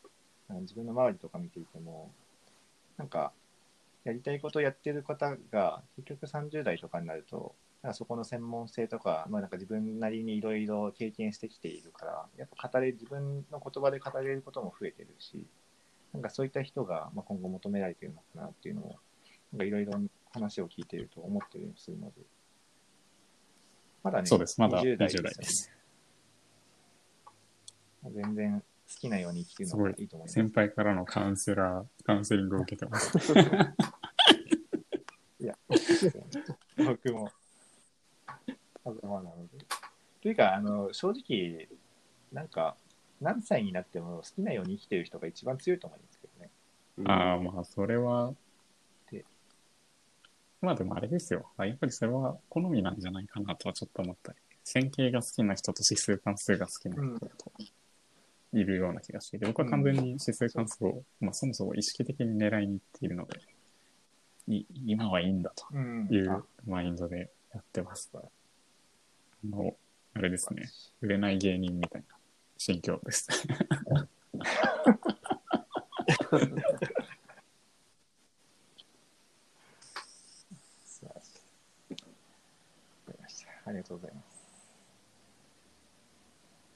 [0.62, 2.10] 自分の周りとか見ていても、
[2.96, 3.32] なんか、
[4.04, 15.46] やりたいことをやってる方が、結局30代とかになると、なんかそこの専門性とか、まあ、なんか自分なりにいろいろ経験してきているから、やっぱ語れ、自分の言葉で語れることも増えてるし、
[16.14, 18.94] なんかそういった人がまあ今後求められているのかなっていうのを、
[19.52, 20.00] なんかいろいろ
[20.32, 22.22] 話を聞いていると思ってるりするので、
[24.02, 25.70] まだね、そうですまだ20代20代です
[28.02, 28.12] よね。
[28.14, 28.66] 全然好
[28.98, 30.34] きなように生きてるのがいいと思います。
[30.36, 33.18] 先輩からのカウンセラー、カウンセリングを受けてます。
[35.38, 35.58] いや、
[36.78, 37.28] 僕も、
[38.84, 39.64] あざまなので。
[40.22, 41.68] というか、あの、正直、
[42.32, 42.76] なんか、
[43.20, 46.50] 何歳になっても好きなように生きてる人が一番強いと思いますけどね。
[47.10, 48.34] ああ、まあ、それは
[49.10, 49.24] で、
[50.60, 51.46] まあでもあれですよ。
[51.56, 54.38] あやっぱりそれは好みなんじゃないかなとはちょっと思ったり。
[54.64, 57.52] 線形が好きな人と指数関数が好きな人と
[58.54, 63.40] いるような気がしていて、僕は完全に指数関数を、まあそもそも意識的に狙いに行っているので、
[64.48, 68.10] い今はいいんだとうんいうマインドでやってます。
[69.52, 69.76] あの、
[70.14, 70.70] あれですね。
[71.00, 72.16] 売れない芸人みたいな
[72.56, 73.28] 心境です。
[83.66, 84.26] ありがとうございます。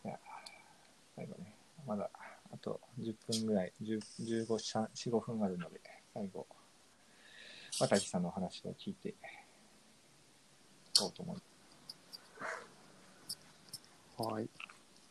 [0.04, 0.18] じゃあ、
[1.16, 1.54] 最後ね、
[1.86, 2.10] まだ
[2.52, 4.00] あと10分ぐらい、10
[4.46, 5.80] 15、4、5分あるので、
[6.14, 6.46] 最後、
[7.78, 9.14] 渡さんのお話を聞いてい
[10.98, 11.47] こうと思います。
[14.18, 14.48] はい。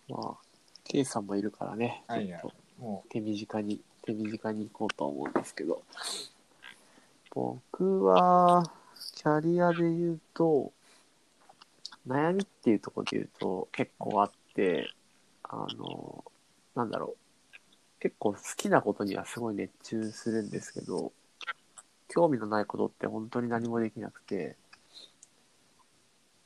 [0.09, 0.37] まあ、
[0.83, 2.25] ケイさんもいるからね、ちょはい。
[2.25, 2.53] っと。
[2.79, 5.81] も手短に、手短に行こうと思うんですけど、
[7.31, 8.71] 僕は、
[9.15, 10.71] キャリアで言うと、
[12.07, 14.89] 悩みっていうところで言うと結構あって、
[15.43, 16.23] あの、
[16.75, 17.17] なんだろう。
[17.99, 21.11] 結構好きなことにはすごい熱中するんですけど、
[22.07, 24.55] 興味のないことって本当に何もできなくて、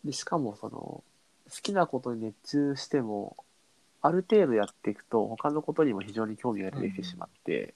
[0.03, 1.03] で、しかもその、好
[1.51, 3.35] 好きなことに熱中しても、
[4.01, 7.73] ある程度やっていくと、他のことにも非常に興味が出てきてしまって、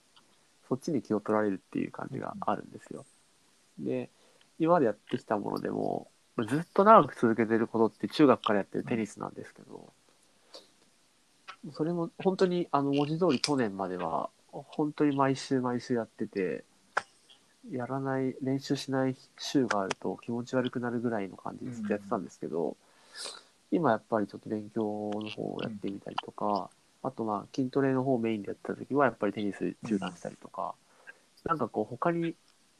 [0.67, 3.05] そっちに気を取られるっていう感じがあるんですよ。
[3.77, 4.09] で、
[4.57, 6.07] 今までやってきたものでも、
[6.47, 9.93] ずっと長く続けてることって中学からやってるテニスなんですけど、
[11.73, 16.63] それも本当にあの文字通り去年までは本当に毎週毎週やってて、
[17.71, 22.78] やらない、練習しない週があると気持ち悪くなるぐらいの感じでずっとやってたんですけど、
[23.72, 26.70] 今やっぱりちょっと勉強の方をやってみたりとか、
[27.03, 30.76] あとまあ筋トレの方をメインでやってた時はやっぱりテニス中断したりとか、
[31.43, 32.36] なんかこう他に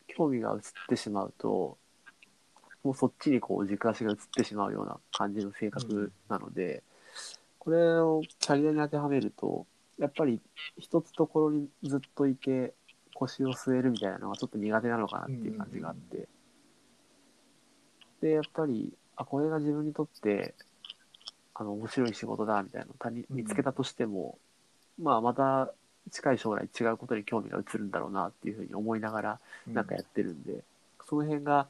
[0.07, 1.77] 興味が移ってしまうと、
[2.83, 6.83] もうそっちにこう軸足が移ってしまうような感じの性格なので、
[7.59, 9.65] これをキャリアに当てはめると、
[9.97, 10.39] やっぱり
[10.77, 12.73] 一つところにずっといて
[13.15, 16.27] 腰を据えるみたいなのがちょっと苦手なのかなっていう感じがあって、
[18.21, 20.53] で、やっぱり、あ、これが自分にとって、
[21.55, 22.85] あの、面白い仕事だみたいな。
[22.85, 24.37] のを他に見つけたとしても、
[25.01, 25.71] まあまた
[26.11, 30.59] 近い将来違うことに興味が移るんだろうなっていうふうに思いながらなんかやってるんで、
[31.07, 31.67] その辺が、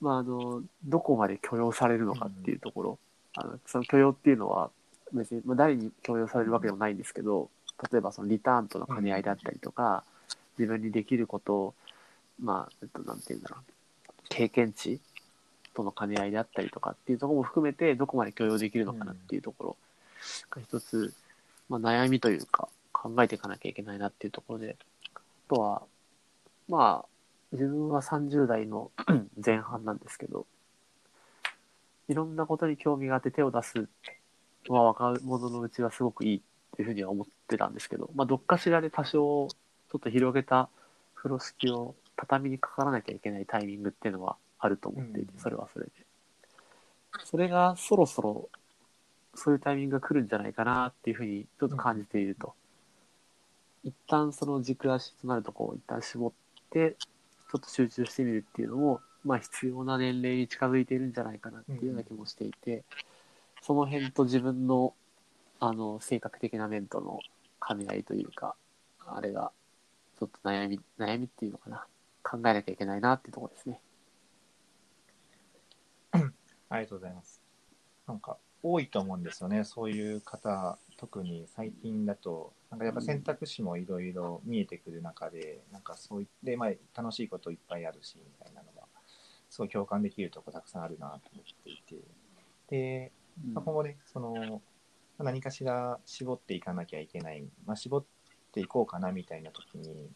[0.00, 2.98] まあ、あのどこまで許容されるのかっていうところ。
[3.34, 4.70] あのその許容っていうのは
[5.12, 7.50] 別にまあ誰に強要されるわけでもないんですけど
[7.92, 10.02] 例えばそのリターンとの兼ね合いであったりとか、
[10.58, 11.74] 自分にできることを
[12.40, 13.72] まあ、えっと、なんて言うんだろう。
[14.28, 15.00] 経験値
[15.78, 19.76] との兼ね合いであったりとかっていうところも含めてどこまで許容できるのかなっていうところ
[20.50, 21.14] が一つ、
[21.68, 24.76] まあ、悩みというか考えていかなきゃいけないなっていうところで
[25.14, 25.20] あ
[25.54, 25.82] とは
[26.68, 27.08] まあ
[27.52, 28.90] 自分は30代の
[29.44, 30.46] 前半なんですけど
[32.08, 33.88] いろんなことに興味があって手を出す
[34.68, 36.40] は若者のうちはすごくいいっ
[36.76, 40.68] ていうふうには思ってたんですけど、まあ、どっかしらで多少ちょっと広げた
[41.14, 45.92] 風呂敷を畳にかからなきゃいけないタイミングっていうのはあると思っていて、うんそれはそれで。
[47.24, 48.48] それがそろそろ
[49.34, 52.54] そういうタイミングが来るんじゃないかなっていうふうにちょっと感じていると。
[53.84, 56.32] 一旦その軸足となるとこを一旦絞っ
[56.70, 62.84] て、ちょっと集中してみるっていうのも、まあ必要な年齢に近づいているんじゃないかなっていうような気もしていて、
[63.62, 64.94] その辺と自分の
[65.60, 67.20] あの性格的な面との
[67.66, 68.54] 兼ね合いというか、
[69.06, 69.52] あれが
[70.18, 71.86] ちょっと悩み、悩みっていうのかな。
[72.22, 73.80] 考えなきゃいけないなっていうところですね。
[76.68, 77.40] ありがとうございます。
[78.06, 79.64] なんか、多いと思うんですよね。
[79.64, 88.86] そういう方、特に最近だと、なんかやっぱ選択肢もいろいろ見えてくる中で、なんかそういって、まあ楽しいこといっぱいあるし、みたいなのが、
[89.48, 91.96] すごい共感できるとこたくさんあるなと思っていて。
[92.68, 93.12] で、
[93.54, 94.60] まあ、今後ね、その、ま
[95.20, 98.04] あ何かしら絞っていかなきゃいけない、まあ、絞っ
[98.52, 100.10] ていこうかなみたいな時に、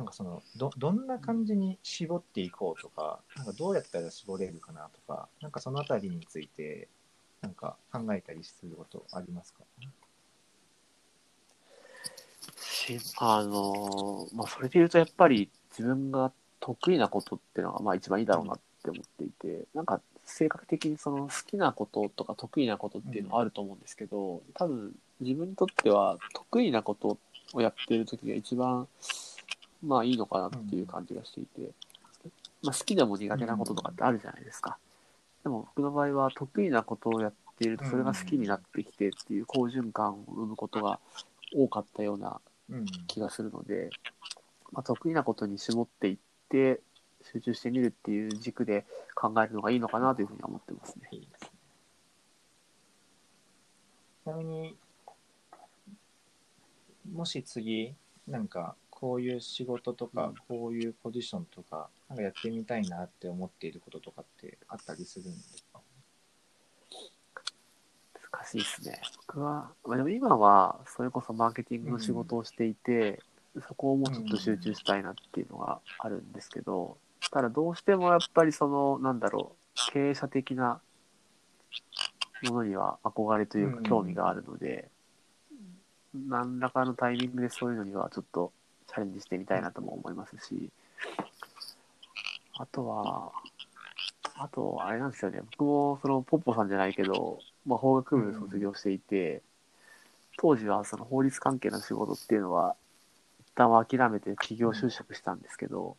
[0.00, 6.88] なんかその、ど、どんな感じに絞っていこうとか、なんかどうやったら絞れるかなとか、なんかそのあたりについて、
[7.42, 9.60] なんか考えたりすることありますか？
[12.62, 27.18] しあのまあ、それで言うとやっぱり自分が得意なことっていうのがまあ一番いいだろうなって思っていて、なんか性格的にその好きなこととか得意なことっていうのはあると思うんですけど、多分自分にとっては得意なこと
[27.52, 28.88] をやってる時が一番
[29.82, 31.70] まあいいのかなっていう感じがしていて、
[32.62, 34.78] まあ、好きでも苦手なこととかってあるじゃないですか。
[35.42, 41.00] でも僕の場合は得意なことをやっているとそれが好きになってきてっていう好循環を生むことが
[41.54, 42.86] 多かったようなうん。
[43.08, 43.90] 気がするので、
[44.72, 46.16] まあ、得意なことに絞っていっ
[46.48, 46.80] て
[47.22, 51.10] 集中してみるっていう軸で考えるのがいいのかなというふうには思ってますね。
[54.24, 54.76] ちなみに、
[57.12, 57.94] もし次、
[58.28, 60.34] なんか、こういう仕事とか、うん。
[60.48, 65.80] こういうポジションとか、なんかやってみたいなって思っていることとかってあったりするんですか？
[68.32, 69.00] 難しいですね。
[69.26, 73.20] 僕は、まあ、でも今はそれこそマーケティングの仕事をしていて、
[73.66, 76.98] そこをもうちょっと集中したいなっていうのがあるんですけど、
[77.30, 80.80] ただどうしてもやっぱりその、なんだろう、経営者的な
[82.44, 84.88] ものには憧れというか興味があるので、
[86.14, 88.52] 何らかのタイミングでそういうのにはちょっと
[88.90, 90.68] チャレンジしてみたいなとも思いますし、
[92.58, 93.32] あとは、
[94.34, 99.42] あと、あれなんですよね、僕もそのポッポさんじゃないけど、まあ、法学部卒業していて、
[100.38, 102.74] 当時はその法律関係の仕事っていうのは、
[103.40, 105.96] 一旦は諦めて企業就職したんですけど、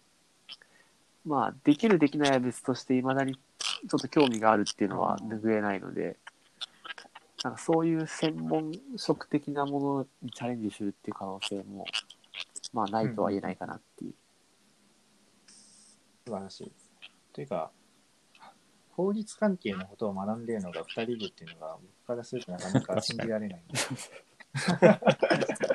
[1.26, 6.18] まあ、できるできないは別として、いまだにちょっと興味があるっていうのは拭えないので、
[7.44, 11.86] なんかそういう専門職的なものにチャレンジするっていう可能性も、
[12.74, 14.14] まあ、ないとは言えないかなっていう。
[16.26, 16.92] 素晴らしいです。
[17.34, 17.72] というか、
[18.92, 23.64] 法律関係のことを学んでいるのが2人部っていうのが、僕からするとなかなか信じられない。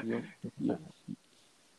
[0.07, 0.19] よ
[0.61, 0.79] よ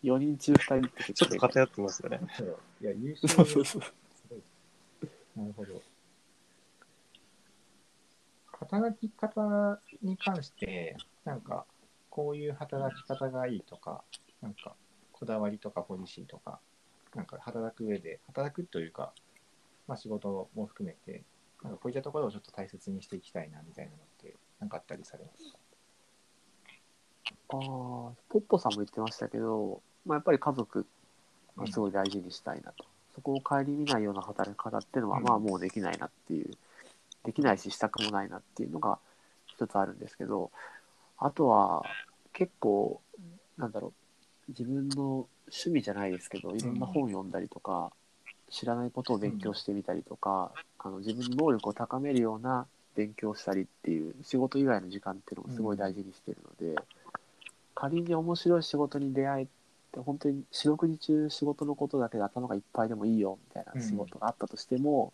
[0.04, 2.20] 4人中2人って結ちょっと偏ってますよね。
[2.38, 3.82] そういや、優秀そうそうそう。
[5.36, 5.82] なるほど。
[8.60, 11.66] 働き方に関して、なんか、
[12.10, 14.04] こういう働き方がいいとか、
[14.42, 14.76] なんか、
[15.20, 16.60] こだわりとかポリシーとか、
[17.16, 19.14] なんか働く上で、働くというか、
[19.88, 21.24] まあ仕事も含めて、
[21.64, 25.52] なんかこういったところをちょっと大切にしていきたいなみたいなのって、なんかあったりされます？
[25.52, 25.58] か
[27.50, 30.86] ああ、ポッポさんも言ってましたけど、まあ、やっぱり家族
[31.58, 32.86] がすごい大事にしたいなと。
[33.16, 36.52] そこを顧みないような働き方っていうのは、うんまあもうできないなっていう、
[37.24, 39.00] できないししたくもないなっていうのが
[39.48, 40.52] 一つあるんですけど、
[41.18, 41.84] あとは
[42.34, 43.02] 結構、
[43.58, 43.94] なんだろう、
[44.50, 47.92] 自分の趣味じゃないですけど、いろんな本読んだりとか、
[48.50, 56.80] 知らないことを勉強してみたりとか、あの自分の能力を高めるような勉強をしたりっていう仕事以外の時間っていうのもすごい大事にしてるので、
[57.76, 65.14] 仮に面白い仕事に出会えて本当に四六時中仕事のことだけで頭がいっぱいでもいいよみたいな仕事があったとしても、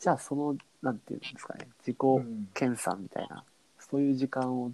[0.00, 3.44] じゃあその、なんていうんですかね、自己うん研鑽みたいな、
[3.78, 4.72] そういう時間を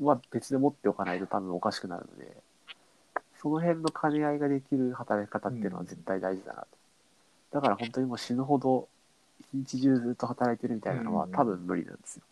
[0.00, 2.41] は別で持っておかないと多分おかしくなるので、
[3.42, 6.68] その辺の兼ね合いができる働き方っていうのは絶対大事だなと。
[7.50, 8.88] だから本当にもう死ぬほど
[9.52, 12.22] 一日中ずっと働いてるみたいなのはうん多分無理なんですよ。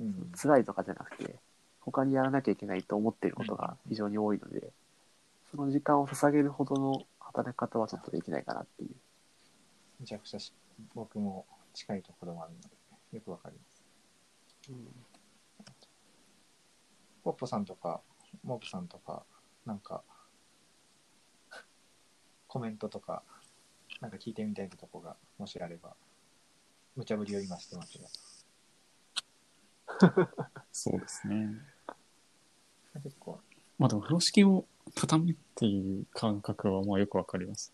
[0.00, 1.36] うん辛いとかじゃなくて、
[1.80, 4.70] 他にやらなきゃいけないと思っていることが非常に多いので、
[5.50, 8.90] その時間を捧げるほどの働き方はちょっとできないかなっていう。
[10.00, 10.52] めちゃくちゃし
[10.94, 12.68] 僕も近いところもあるので、
[13.16, 13.72] よくわかります。
[17.24, 18.00] ポッポさんとか、
[18.44, 19.22] モープさんとか、
[19.66, 20.02] なんか、
[22.48, 23.22] コメントとか、
[24.00, 25.94] なんか聞いてみたいとこが、もしあれば、
[26.96, 28.08] 無茶ぶりを今してますが、
[30.72, 31.50] そうですね。
[33.02, 33.40] 結構、
[33.78, 37.72] まあでも風呂敷を畳むっていう感覚はまあよくわかります。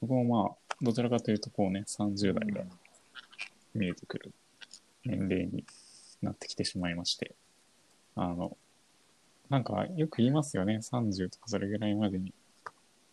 [0.00, 2.64] 僕もまあ、どちらかというとこうね、30代が
[3.74, 4.32] 見えてくる
[5.04, 5.64] 年齢に
[6.22, 7.34] なってきてしまいまして、
[8.16, 8.56] あの、
[9.50, 12.32] なんかよく言いますよね、30とかそれぐらいまでに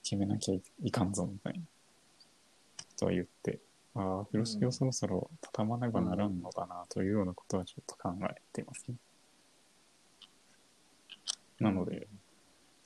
[0.04, 1.60] 決めなきゃいかんぞみたいな。
[2.96, 3.60] とは言って、
[3.96, 8.96] ああ、風呂敷をそろそろ畳まねばならんのだなというようなことはちょっと考えてますね。
[11.60, 12.08] なので、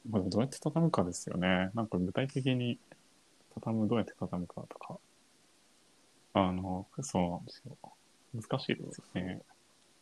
[0.10, 1.72] まあ、どうやって畳むかですよね。
[1.74, 2.80] なんか具体的に
[3.54, 4.98] 畳む、どうやって畳むかとか。
[6.34, 7.78] あの、そうなんですよ。
[8.34, 9.42] 難しいですよね。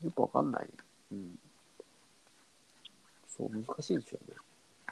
[0.04, 0.68] よくわかんない。
[1.12, 1.40] うん。
[3.40, 4.36] そう、難しいですよね。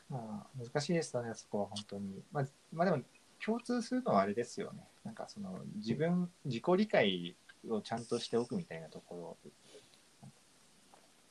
[0.09, 2.23] まあ、難しいですよね、そこは本当に。
[2.31, 3.03] まあ、まあでも、
[3.43, 4.87] 共通するのはあれですよね。
[5.03, 7.35] なんかその、自分、自己理解
[7.69, 9.51] をちゃんとしておくみたいなところ。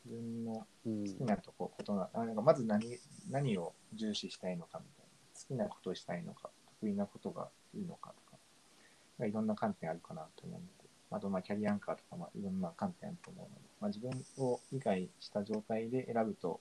[0.05, 2.99] 自分のうん好きなとこ、ことな、あなんかまず何、
[3.31, 5.07] 何を重視したいのかみたいな。
[5.41, 6.51] 好きなことをしたいのか、
[6.81, 8.39] 得意なことがいいのかとか、
[9.19, 16.61] まあいろんな観点あるかなと思うので、あとまあキャリアアンカーとか、まあいろんな観点あると思うので、まあ自分を理解した状態で選ぶと、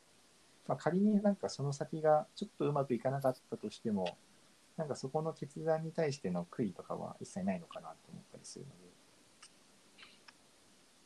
[0.67, 4.17] まあ仮になんかその先がちょっとうまくいかなかったとしても、
[4.77, 8.77] なんかそこの決断に対しての悔いとかは一切ないのかなと思ったりするので、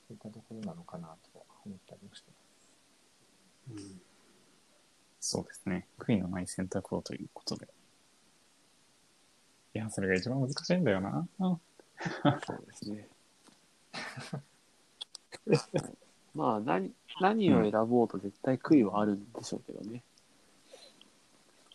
[0.07, 2.37] そういったところなのかなと思ったりもしてま
[3.77, 4.09] す。
[5.19, 5.87] そうですね。
[5.99, 7.67] 悔いのない選択をということで。
[9.75, 11.27] いや、それが一番難しいんだよな。
[11.37, 11.59] そ
[12.53, 13.07] うですね。
[16.39, 20.01] まあ、何、何を選ぼうと絶対悔いはあるんでしょうけどね。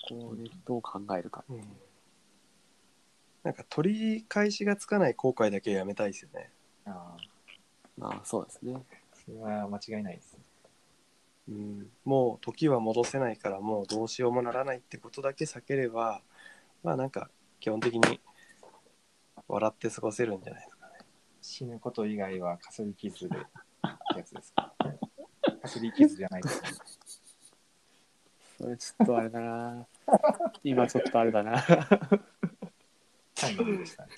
[0.09, 1.45] そこでどう考えるか。
[1.51, 1.63] うん
[3.43, 6.51] なんか取り返しがつかない後悔だけやめたいですよね。
[6.87, 7.17] ああ、
[7.99, 8.83] まあ、そうですね。
[9.13, 10.39] それは間違いないですね。
[11.51, 16.23] うん、もう時は戻せないからもうどうしようもならないってことだけ避ければ
[16.83, 17.29] まあなんか
[17.61, 18.19] 基本的に
[19.47, 20.93] 笑って過ごせるんじゃないですかね。
[21.43, 23.37] 死ぬこと以外はかすり傷で
[24.19, 24.75] やつですか。
[25.63, 26.69] かすり傷じゃないですね。
[28.59, 29.87] それちょっとあれだな。
[30.63, 31.63] 今ちょっとあれだな。
[33.35, 34.07] 最後でした？
[34.07, 34.13] ね。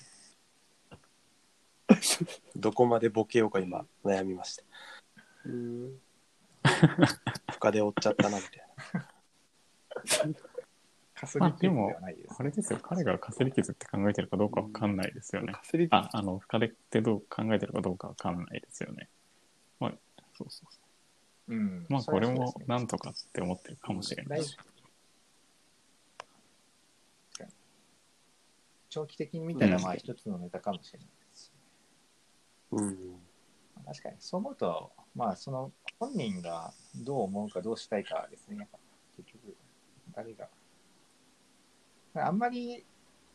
[2.55, 4.63] どこまでボケようか今悩みました。
[5.45, 5.99] うん。
[7.51, 10.35] 深で折っちゃったなみたいな。
[11.15, 12.35] かすり傷ではないです。
[12.37, 12.79] あれですよ。
[12.81, 15.53] 彼がかすり傷って考えてるかどうかわかんないですよね。
[15.53, 19.09] かすりあ、あの、深手ってどう考えてるかどうかわかんないですよね。
[20.39, 20.79] まあ、そうそうそ
[21.49, 21.55] う。
[21.55, 21.85] うん。
[21.89, 24.57] まあ、これもなんとかって思ってるかもしれないし。
[28.89, 31.51] 長期的に見たら、まあ一つのネタかもしれないです。
[32.71, 33.11] うん。
[33.75, 38.67] まあ確かに、そう思うと、まあその本人がどう思うかどうしたいかですね。
[39.17, 39.55] 結局、
[40.15, 40.49] 誰が。
[42.15, 42.83] あんまり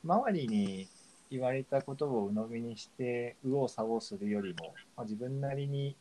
[0.04, 0.88] 周りに
[1.30, 5.96] 言われたことを鵜呑みにして、右往左往するよりも、まあ、自分なりに、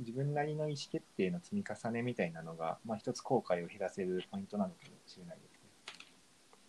[0.00, 5.48] 自分なりの意思決定の積み重ねみたいなのが、まあ一つ後悔を減らせるポイントなのかもしれないで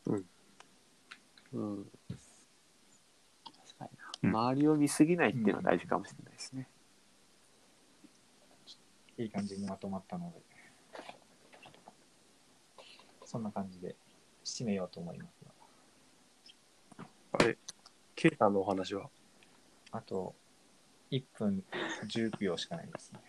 [0.05, 0.23] すね。
[1.53, 1.85] うん。
[3.45, 3.91] 確かに
[4.23, 4.39] うんな。
[4.49, 6.67] 周りを見すぎないっていうのは大事かもしれないですね。
[9.17, 10.41] いい感じにまとまったので、
[13.25, 13.95] そんな感じで
[14.43, 15.45] 締めようと思います
[16.97, 17.57] が、あれ、
[18.15, 19.09] ケイさんのお話は？
[19.91, 20.33] あと
[21.11, 21.63] 1分
[22.07, 23.19] 10秒しかないですね。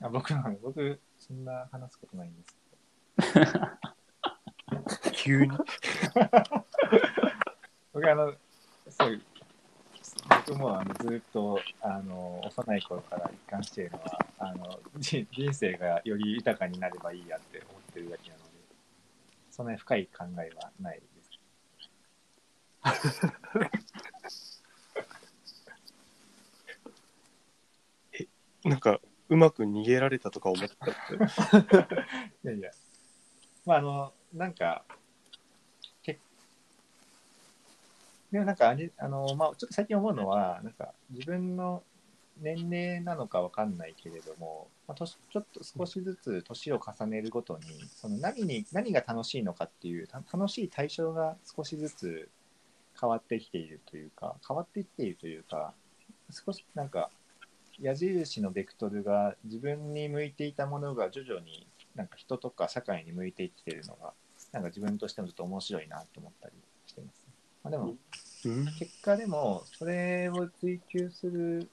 [0.00, 2.56] あ僕は、僕、そんな話すことないんです
[5.12, 5.50] 急に。
[7.92, 8.34] 僕あの、
[8.90, 9.22] そういう、
[10.46, 18.50] 僕もあのずっとあの幼い頃から一貫しているのはあの人人生がより豊かになればいいやって思ってるだけなので
[19.50, 21.14] そんなに深い考えはないです。
[28.64, 30.94] なんか、うまく逃げられたとか思ったっ
[32.40, 32.44] て？
[32.44, 32.70] いやいや、
[33.66, 34.84] まああのなんか
[36.02, 36.18] け
[38.34, 41.84] でもなんかあれあのまあちょっと最近思うのはなんか自分の
[42.42, 47.62] 年齢なのかわかんないけれども、まあ、ちょっと少しずつ年を重ねるごとに
[47.94, 52.28] その何に何が楽しいのかっていう楽しい対象が少しずつ
[53.00, 55.72] 変わってきているというか変わってきているというか
[56.30, 57.10] 少しなんか
[57.80, 64.12] 矢印のベクトルが自分に向いていたものが徐々になんか人とか社会に向いてきてるのが
[64.50, 66.54] なんか自分としてもちょっと面白いなと思ったり
[67.64, 67.96] まあ、でも
[68.44, 68.66] うん。
[68.78, 71.68] 結果でもそれを追求する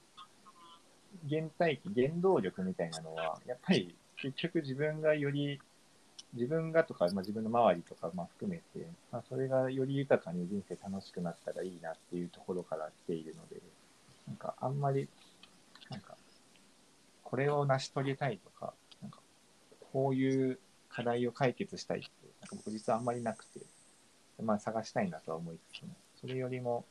[1.28, 5.60] 原体原動力みたいなのはやっぱり結局自分がより
[6.32, 13.60] 自分がとか、まあ、自分の周りとかまあ含めて、まあ、それがより豊かに人生楽しくなったらいいなっていうところから来ているので
[14.26, 15.08] なんかあんまり
[15.90, 16.16] なんか
[17.22, 18.72] これを成し遂げたいとか
[19.02, 19.18] なんか
[19.92, 22.08] こういう課題を解決したいって
[22.40, 23.60] なんか僕実はあんまりなくて、
[24.40, 26.84] まあ、探したいなとは思いつつもそれよりも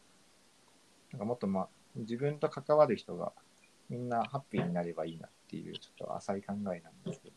[1.11, 3.33] なんかもっとまあ自分と関わる人が
[3.89, 7.35] みんなハッピーになればいいなっていうちょっと浅い考えなんですけど、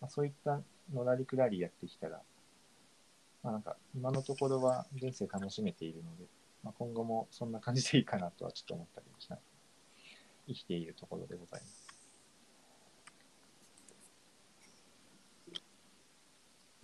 [0.00, 0.60] まあ、そういった
[0.92, 2.20] のらりくらりやってきたら、
[3.42, 6.26] まあ、なんか今のところは人生楽しめているので、
[6.62, 9.38] まあ、今後もそんな感じでいいかなとはちょっと思ったりもしな
[10.46, 11.84] 生きているところでございます。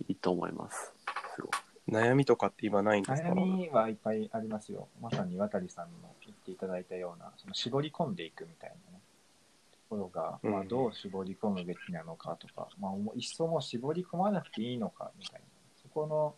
[0.07, 1.00] いいと思います。
[1.91, 3.29] 悩みとかって今ないんですか？
[3.29, 4.87] 悩みはいっぱいありますよ。
[5.01, 9.01] まさに渡さんの言っていただいたような、その絞り込んでいくみたいなね、
[9.71, 15.45] ところが、まあ、うんどう絞り込むべきなのかとか、まあ、もういっそもう絞り込まなくていいのかみたいな、
[15.81, 16.35] そこの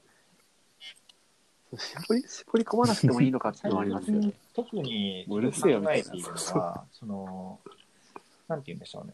[1.78, 4.34] 絞り、絞り込まなくてもいいのかっていうのはありますよね。
[4.54, 7.60] 特にうるせえよみたいな考えているのは、その、
[8.48, 9.14] なんて言うんでしょうね。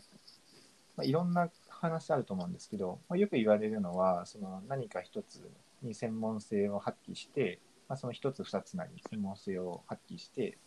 [0.98, 5.42] まあ、いろんな話あると思うんですけど、まあ、よく言われるのは、その何か一つ
[5.84, 10.58] に専門性を発揮して、まあ、その一つ二つなり専門性を発揮して、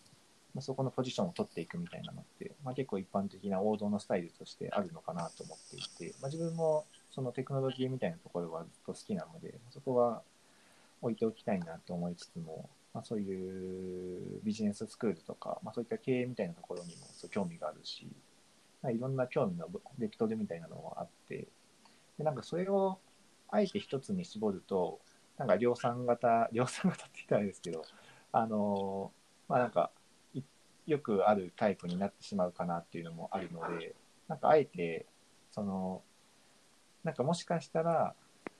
[0.55, 10.23] まあ、そこのポジションを取っていくみたいなのって、まあ、結構一般的な王道のスタイルとしてあるのかなと思っていて、まあ、自分もそのテクノロジーみたいなところはずっと好きなので、そこは
[11.01, 18.07] 置いておきたいなと思いつつも、まあ、そういうビジネススクールとか、まあ、そういった経営みたいなところにもそう興味があるし、
[18.83, 21.47] まあ、いろんな興味のベクトルみたいなのがあって、
[22.19, 22.99] でなんかそれを
[23.53, 24.99] あえて一つに絞ると、
[25.39, 27.85] なんか量産型、 量産型って言ったらあれですけど、
[28.33, 29.13] あの
[29.47, 29.93] まあなんか
[30.87, 33.95] よくあるタイプになってしまうかなっていうのもあるので、
[34.27, 35.07] なんかあえて、
[35.53, 36.03] その、
[37.05, 38.15] なんかもしかしたら、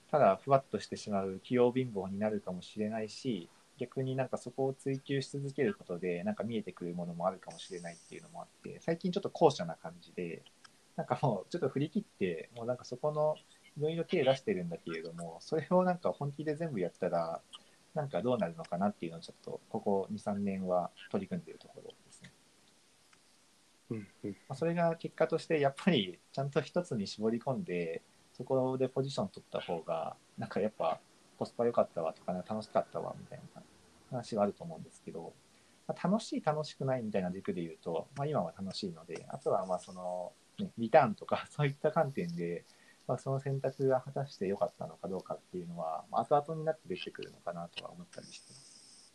[0.09, 10.43] ただふわっとしてしまう器用貧乏になるかもしれないし、逆になんかそこを追求し続けることで、なんか見えてくるものもあるかもしれないっていうのもあって、最近ちょっと後者な感じで、
[10.95, 13.35] なんかもうちょっと振り切って、もうなんかそこの
[13.77, 17.41] いろいろ手出してるんだけれども、それをなんか本気で全部やったら、
[17.93, 22.31] なんかどうなるのかなっていうのをちょっとここ2、3年は取り組んでいるところですね。
[23.91, 28.01] うんうんまあ、それが結果としてやっぱりちゃんと一つに絞り込んで
[28.31, 30.99] そこでポジション取った方がなんかやっぱ
[31.37, 33.61] コスパ良かったわとか、ね、楽しかったわみたいな
[34.09, 35.33] 話はあると思うんですけど、
[35.87, 42.63] まあ、楽しい楽しくないみたいな軸で言うと、まあ、今は楽しいのであとはまあその、ね、リターンとかそういった観点で、
[43.07, 49.13] まあ、その選択が果たして良かったのかどうかっていうのは、まあ、後々になって出てくるのかなとは思ったりしてます。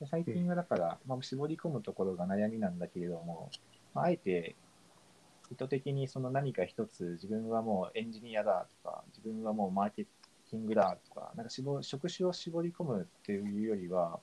[0.00, 3.50] で最近はだから、まあ、絞り込むところが悩みなんだけれども、
[3.94, 4.56] まあ、あえて
[5.50, 14.20] 意図的にその何か一つ自分はもうエンジニアだとか自分はもうマーケティングだとかなんか絞職種を絞り込むっていうよりは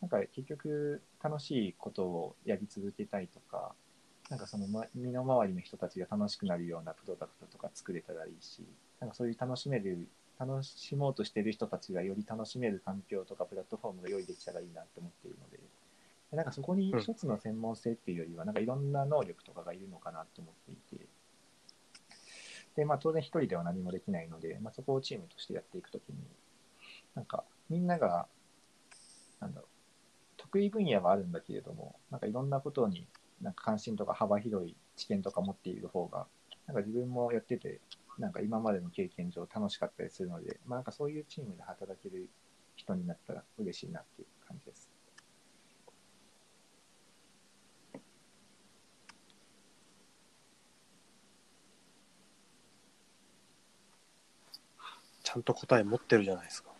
[0.00, 3.74] なんか結局楽しいことをやり続けたいとか
[4.30, 8.64] なんかそのま身の回りの人たちが楽しくなるようなプロダクトとか作れたらいいし
[9.00, 10.08] なんかそういう楽しめる
[10.38, 15.58] 楽しもうとしてる人たちがより楽しめる環境とかプラットフォームが用意できたらいいなって思っているので
[16.30, 21.06] でなんかそこに一つの専門性っていうよりは、なんかいろんな能力とかがいるのかなと思っていて、
[22.76, 26.16] で、まあ当然一人では何もできないので、まあそこをチームとしてやっていくときに、
[27.16, 28.28] なんかみんなが、
[29.40, 29.68] なんだろう、
[30.36, 33.06] 得意分野はあるんだけれども、なんかいろんなことに
[33.40, 36.26] なんか関心とか幅広い知見とか持っている方が、
[36.66, 37.80] なんか自分もやってて、
[38.18, 42.28] なんか今までの経験上楽しかったりするので、まあ、なんかそういうチームで働ける
[42.76, 44.90] 人になったら嬉しいなっていう感じです。
[55.22, 56.70] ちゃんと答え持ってるじゃないですか。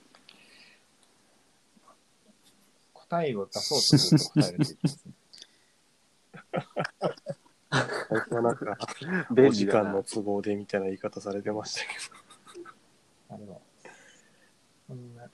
[2.92, 5.12] 答えを出そうとすると答えができますね。
[7.70, 8.76] 最初はなんか、
[9.30, 11.94] 便お時間の都合でみたいな言い方されてましたけ
[13.30, 13.62] あでも、
[14.88, 15.14] そん。
[15.14, 15.30] な、ど、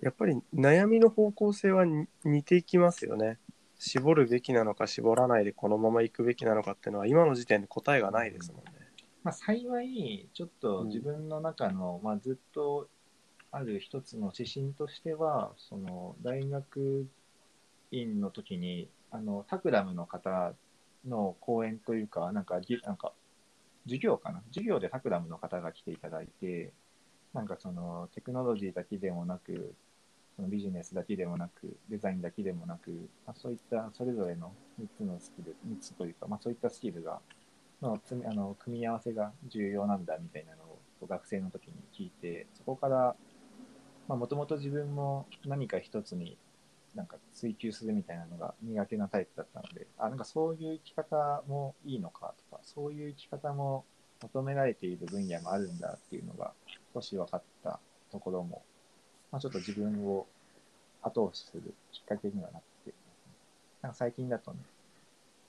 [0.00, 3.38] やっぱり悩みの方向性はに似ていきますよね。
[3.78, 8.72] 絞るべきなのか絞らないでこのまま行くべきなのかっていうのは今の時点で答えがないですもんね。
[9.24, 12.88] まあ、幸い、ちょっと自分の中の、まあ、ずっと
[13.50, 17.06] ある一つの指針としては、その大学
[17.90, 20.54] 院の時に、あのタクラムの方
[21.06, 23.12] の講演というか、なんか、なんか
[23.84, 26.72] 授業かな、授業でタクラムの方が来ていただいて、
[27.34, 29.74] なんかそのテクノロジーだけでもなく、
[30.36, 32.90] そのビジネスだけでもなく、デザインだけでもなく、
[33.26, 37.20] まあ、そういったそれぞれの3つのスキル、3つというか、まあ、そういったスキルが
[37.82, 43.16] のつあの組み合わせが重要なんだみたいなのを学生の時に聞いて、そこから、
[44.08, 46.38] まあもともと自分も何か一つに
[46.94, 53.84] なんか追求するみたいなのが苦手なタイプだったので、あ、なんかそういう生き方もいいのかとか、そういう生き方も
[54.22, 56.52] 求められている分野もあるんだっていうのが
[56.94, 57.80] 少し分かった
[58.10, 58.62] ところも、
[59.30, 60.26] まあ、ちょっと自分を
[61.02, 62.92] 後押しするきっかけにはなって、
[63.80, 64.58] なんか最近だとね、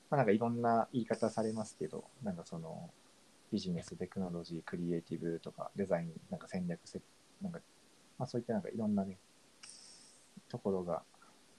[0.10, 2.90] まあ、なんかいろんな言い方されますけど、なんかその
[3.52, 7.00] ビジネス、テクノロジー、クリエイティブとかデザイン、なんか戦略せ、
[7.42, 7.60] なんか、
[8.18, 9.18] まあ、そういったなんかいろんなね、
[10.50, 11.04] ところが、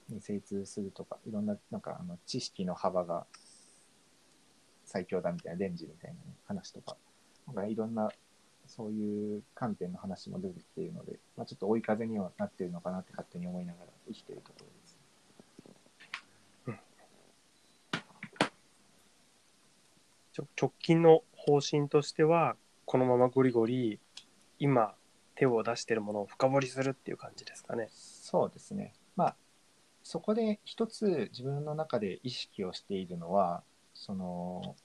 [0.08, 3.26] に精通するとか、いろんななんかあの知識の幅が
[4.84, 6.96] 最強だみたいな、レンジみたいな、ね、話とか、
[7.46, 8.10] なんかいろんな
[8.66, 14.94] そういう観点の話も出てきているので、まあ、ちょっと追い風にはなっているのかなって勝手に思いながら生きているところです。
[20.32, 24.00] ちょ直近の方針としてはこのままゴリゴリ
[24.58, 24.96] 今
[25.36, 27.86] 手を出してるものを深掘りするっていう感じですかね。
[27.92, 28.94] そうですね。
[29.14, 29.36] まあ、
[30.04, 34.76] そこで一つ自分の中で意識をしているのは、その、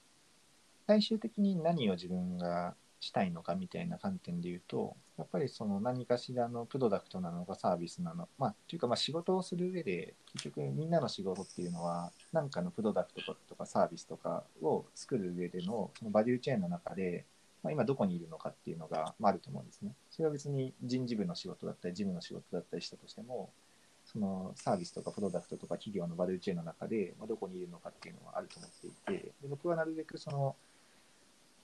[0.86, 17.26] 最終的に何を自分がしたいのかみたいな観点で言うと、やっぱりその何かしらのプロダクトなのかサービスなの、まあ、というかまあ仕事をする上で、結局みんなの仕事っていうのは、何かのプロダクトとかサービスとかを作る上での、そのバリューチェーンの中で、
[17.62, 19.92] まあ、今どこにいるのかっていうのが、まあ、あると思うんですね。
[20.10, 23.50] それは別に人事部の仕事だったり、事務の仕事だったりしたとしても、
[24.12, 30.56] そのサービスとかプロダクトとか企業のバリューチェーンの中で、ま、どこにいるのかっていうのはあると思っていて、で僕はなるべくその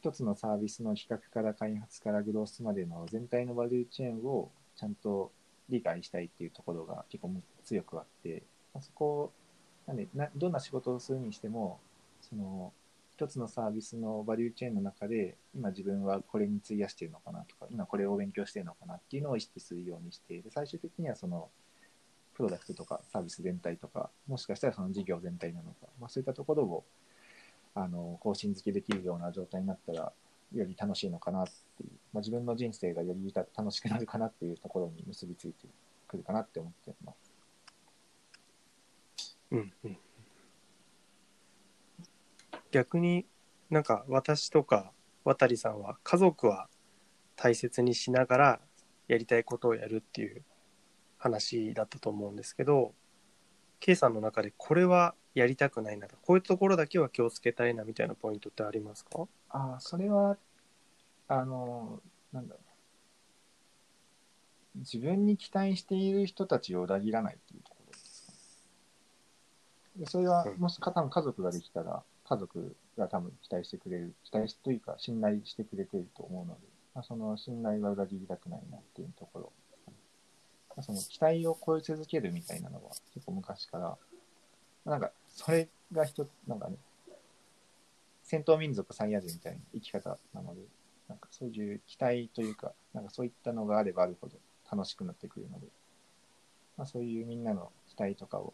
[0.00, 5.32] 一つのサービスの企画から開発からグロースまでの全体のバリューチェーンをちゃんと
[5.68, 7.32] 理解したいっていうところが結構
[7.64, 9.32] 強くあって、まあ、そこ
[9.86, 11.80] なんでなどんな仕事をするにしても
[12.20, 12.72] その
[13.16, 21.48] 一つのサービスのバリューチェーンの中で今自分はこれに費やしてるのかなとか今これを勉強してるのかなっていうのを意識するようにしてで最終的にはその
[22.36, 26.84] プロダクトとかサービス全体とかもしかしたらその事業全体なのか、まあ、そういったところを
[27.74, 30.12] あの更新付けできるような状態になったら
[30.54, 35.66] より楽しいのかなっていう、まあ、自分の人生がより楽しくなるかなっていうところに結びついて
[36.06, 37.32] くるかなって思ってます。
[39.50, 39.98] うんうん、
[42.70, 43.24] 逆に
[43.70, 44.92] なんか私とか
[45.24, 46.68] 渡さんは家族は
[47.36, 48.60] 大切にしながら
[49.08, 50.42] やりたいことをやるっていう
[51.26, 52.92] 話だったと思うんですけど
[53.80, 59.26] K さんの中でこれはやりたくないなとこういうところだけは気をつけたいなみたいなポイントってありますか？
[59.50, 60.36] ああ、それは、
[61.28, 62.00] あの、
[62.32, 62.60] なんだろ
[64.76, 64.78] う。
[64.80, 68.32] 自分に期待している人たちを裏切らないっていうところですか
[69.98, 70.04] ね。
[70.04, 76.60] でそれはうん、もし、多分家族ができたら、家族が多分期待してくれる、期待しというか、信頼してくれてると思うので、
[76.94, 79.52] まあ、その信頼は裏切りたくないなっていうところ
[80.82, 83.96] その期待を超え続けるみたいなのは、結構昔から、
[84.84, 86.76] なんか、それが一つ、なんかね、
[88.22, 90.62] 戦闘民族サイヤ人みたいな生き方なので、
[91.08, 94.36] なんかそういう期待というか、なんかそういったのがあればあるほど
[94.70, 95.66] 楽しくなってくるので、
[96.76, 98.52] まあ、そういうみんなの期待とかを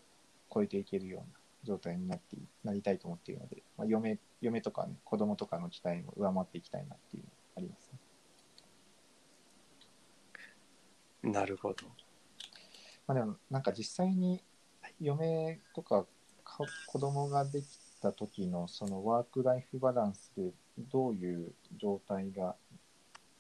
[0.53, 1.27] 超えていけるような
[1.65, 7.91] 状態になってなりたいと思っているので、まあ、嫁嫁とかね、子供とかの期待も上回っていきたいなっていうのがあります
[11.23, 11.33] ね。
[11.33, 11.87] なるほど。
[13.07, 14.43] まあ、でもなんか実際に
[15.01, 16.07] 嫁とか
[16.45, 17.67] か子供ができ
[18.01, 20.51] た時のそのワークライフバランスで
[20.93, 22.57] どういう状態が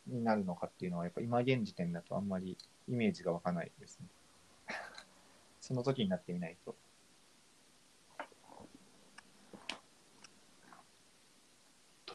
[0.07, 2.57] になるのかっていうのはやっぱ今現時点だとあんまり
[2.89, 4.07] イメージが湧かないですね。
[5.61, 6.75] その時になってみないと。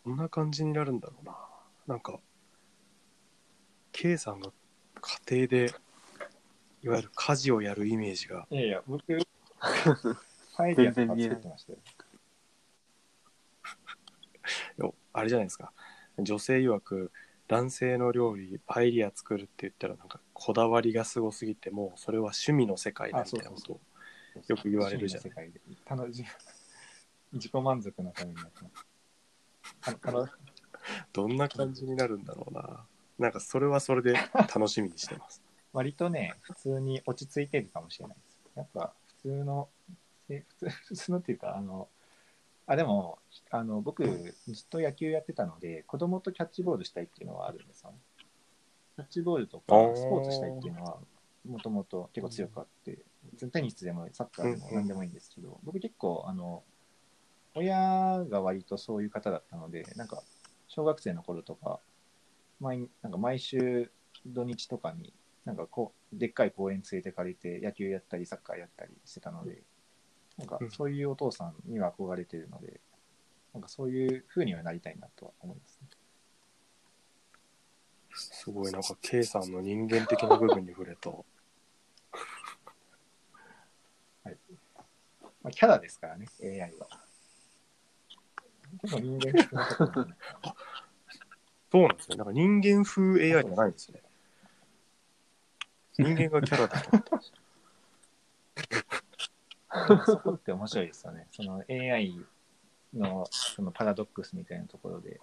[0.06, 1.38] どんな感じになるんだろうな。
[1.86, 2.20] なんか、
[3.92, 4.52] K さんが
[5.30, 5.74] 家庭で、
[6.88, 9.04] いわゆる家事をやるイメージが、いやいや、僕、
[10.56, 11.80] パエリアとか作ってましたよ。
[14.88, 15.74] よあれじゃないですか。
[16.18, 17.12] 女性曰く、
[17.50, 23.82] 男性の料理、パエリア作るって言ったら、なんか、こだわりがすごすぎて、もう、それは趣味の世界だみたいなことを
[24.48, 26.24] よく言われるじゃないで楽し
[27.34, 30.38] 自己満足のためにやってます。
[31.12, 32.86] どんな感じになるんだろうな。
[33.20, 35.42] なんか、それはそれで楽しみにしてます。
[35.74, 38.40] 割とね、普通に落ち着いてるかもしれないです。
[38.56, 39.70] やっぱ普通の、
[40.30, 41.90] え普通 普通のっていうか、あの、
[42.66, 47.98] あ、でも、あの、僕、ずっと野球やってたので、子供とキャッチボールしたいっていうのはあるんですよね。
[48.96, 51.00] キャッチボールとか、スポーツしたいっていうのは、
[51.46, 53.06] もともと結構強くあって、
[53.54, 56.64] テニスでもサッカーでも何でもいいんですけど、僕結構、あの、
[57.56, 60.22] 親が割とそういう方だったので、なんか、
[60.68, 61.80] 小学生の頃とか、
[62.60, 63.92] 毎なんか毎週
[64.26, 65.14] 土日とかに、
[65.48, 69.64] なんかこう、でっかい公園連れて借りて野球やったりサッカーやったりしてたので、
[70.38, 72.82] なんかうんそういうお父さんには憧れてるので、
[73.54, 75.88] なんかそういう風にはなりたいなとは思いますね。
[78.14, 81.12] すごい、なんか、K さんの人間的な部分に触れた。
[85.42, 86.88] まあ、キャラですからね、AI は。
[88.84, 90.18] 人間的なところもね
[91.72, 92.18] そうなんですよ。
[92.18, 94.02] なんか人間風 AI じゃないんですね。
[95.98, 97.48] 人間がキャラだと思ってました。
[100.06, 101.28] そこって面白いですよね。
[101.32, 102.26] その AI
[102.94, 105.20] のそのパラドックスみたいなところで、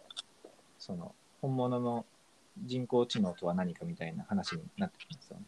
[0.79, 2.07] その本物の
[2.63, 5.45] 人工知能とは何かみたいな話になってきますよね。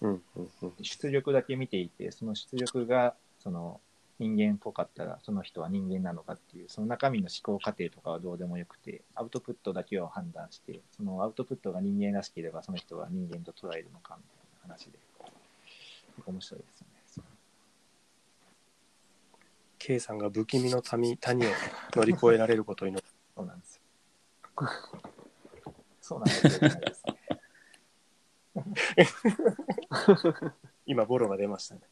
[0.00, 0.72] その。
[0.82, 3.80] 出力だけ見ていて、その出力がその
[4.18, 14.22] 人間っぽかったら、その人は人間なのかっていう、その中身の思考過程とかはどうでもよくて、アウトプットだけを判断して、そのアウトプットが人間らしければ、その人は人間と捉えるのかみ
[14.62, 14.98] たいな話で、
[16.26, 16.94] 面白いですよね。
[19.78, 21.50] K さんが不気味の谷谷を
[21.94, 23.04] 乗り越えられることを祈る。
[23.36, 23.82] そうなんですよ。
[26.00, 26.68] そうなんですよ。
[28.96, 29.08] ね
[30.86, 31.82] 今、ボロが出ましたね。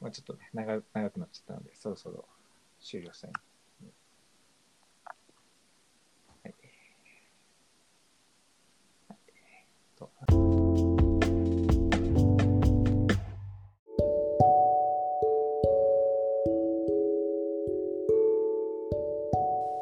[0.00, 2.24] まあちょっとね長、長くなっちゃったので、そろそろ
[2.80, 3.32] 終了したい。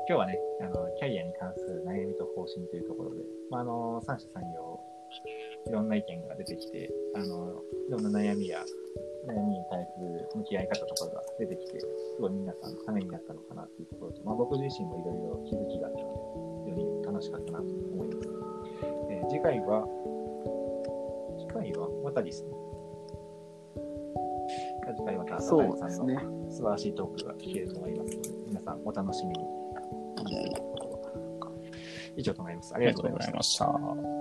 [0.08, 4.80] 今日はね、あの、キャリアに関する悩みと方針というところで、まあ、あの、三者三様、
[5.66, 8.64] いろんな意見が出てきて、あの、いろんな悩みや
[9.26, 11.86] 悩みに対する向き合い方とかが出てきて、す
[12.20, 18.28] ごい皆さんためになったのかなっていうところと、まあ、僕自身もいろいろ気づきがあったので、非常に楽しかったなと思います。
[19.10, 19.86] えー次回は、
[21.38, 22.50] 次回はまたですね。
[24.96, 26.50] 次回またそう渡さんのですね。
[26.50, 29.44] 素晴らしいトークが聞けると思いますので、皆さんお楽しみに。
[32.16, 32.74] 以上となります。
[32.74, 33.32] ありがとうござい。
[33.32, 34.15] ました。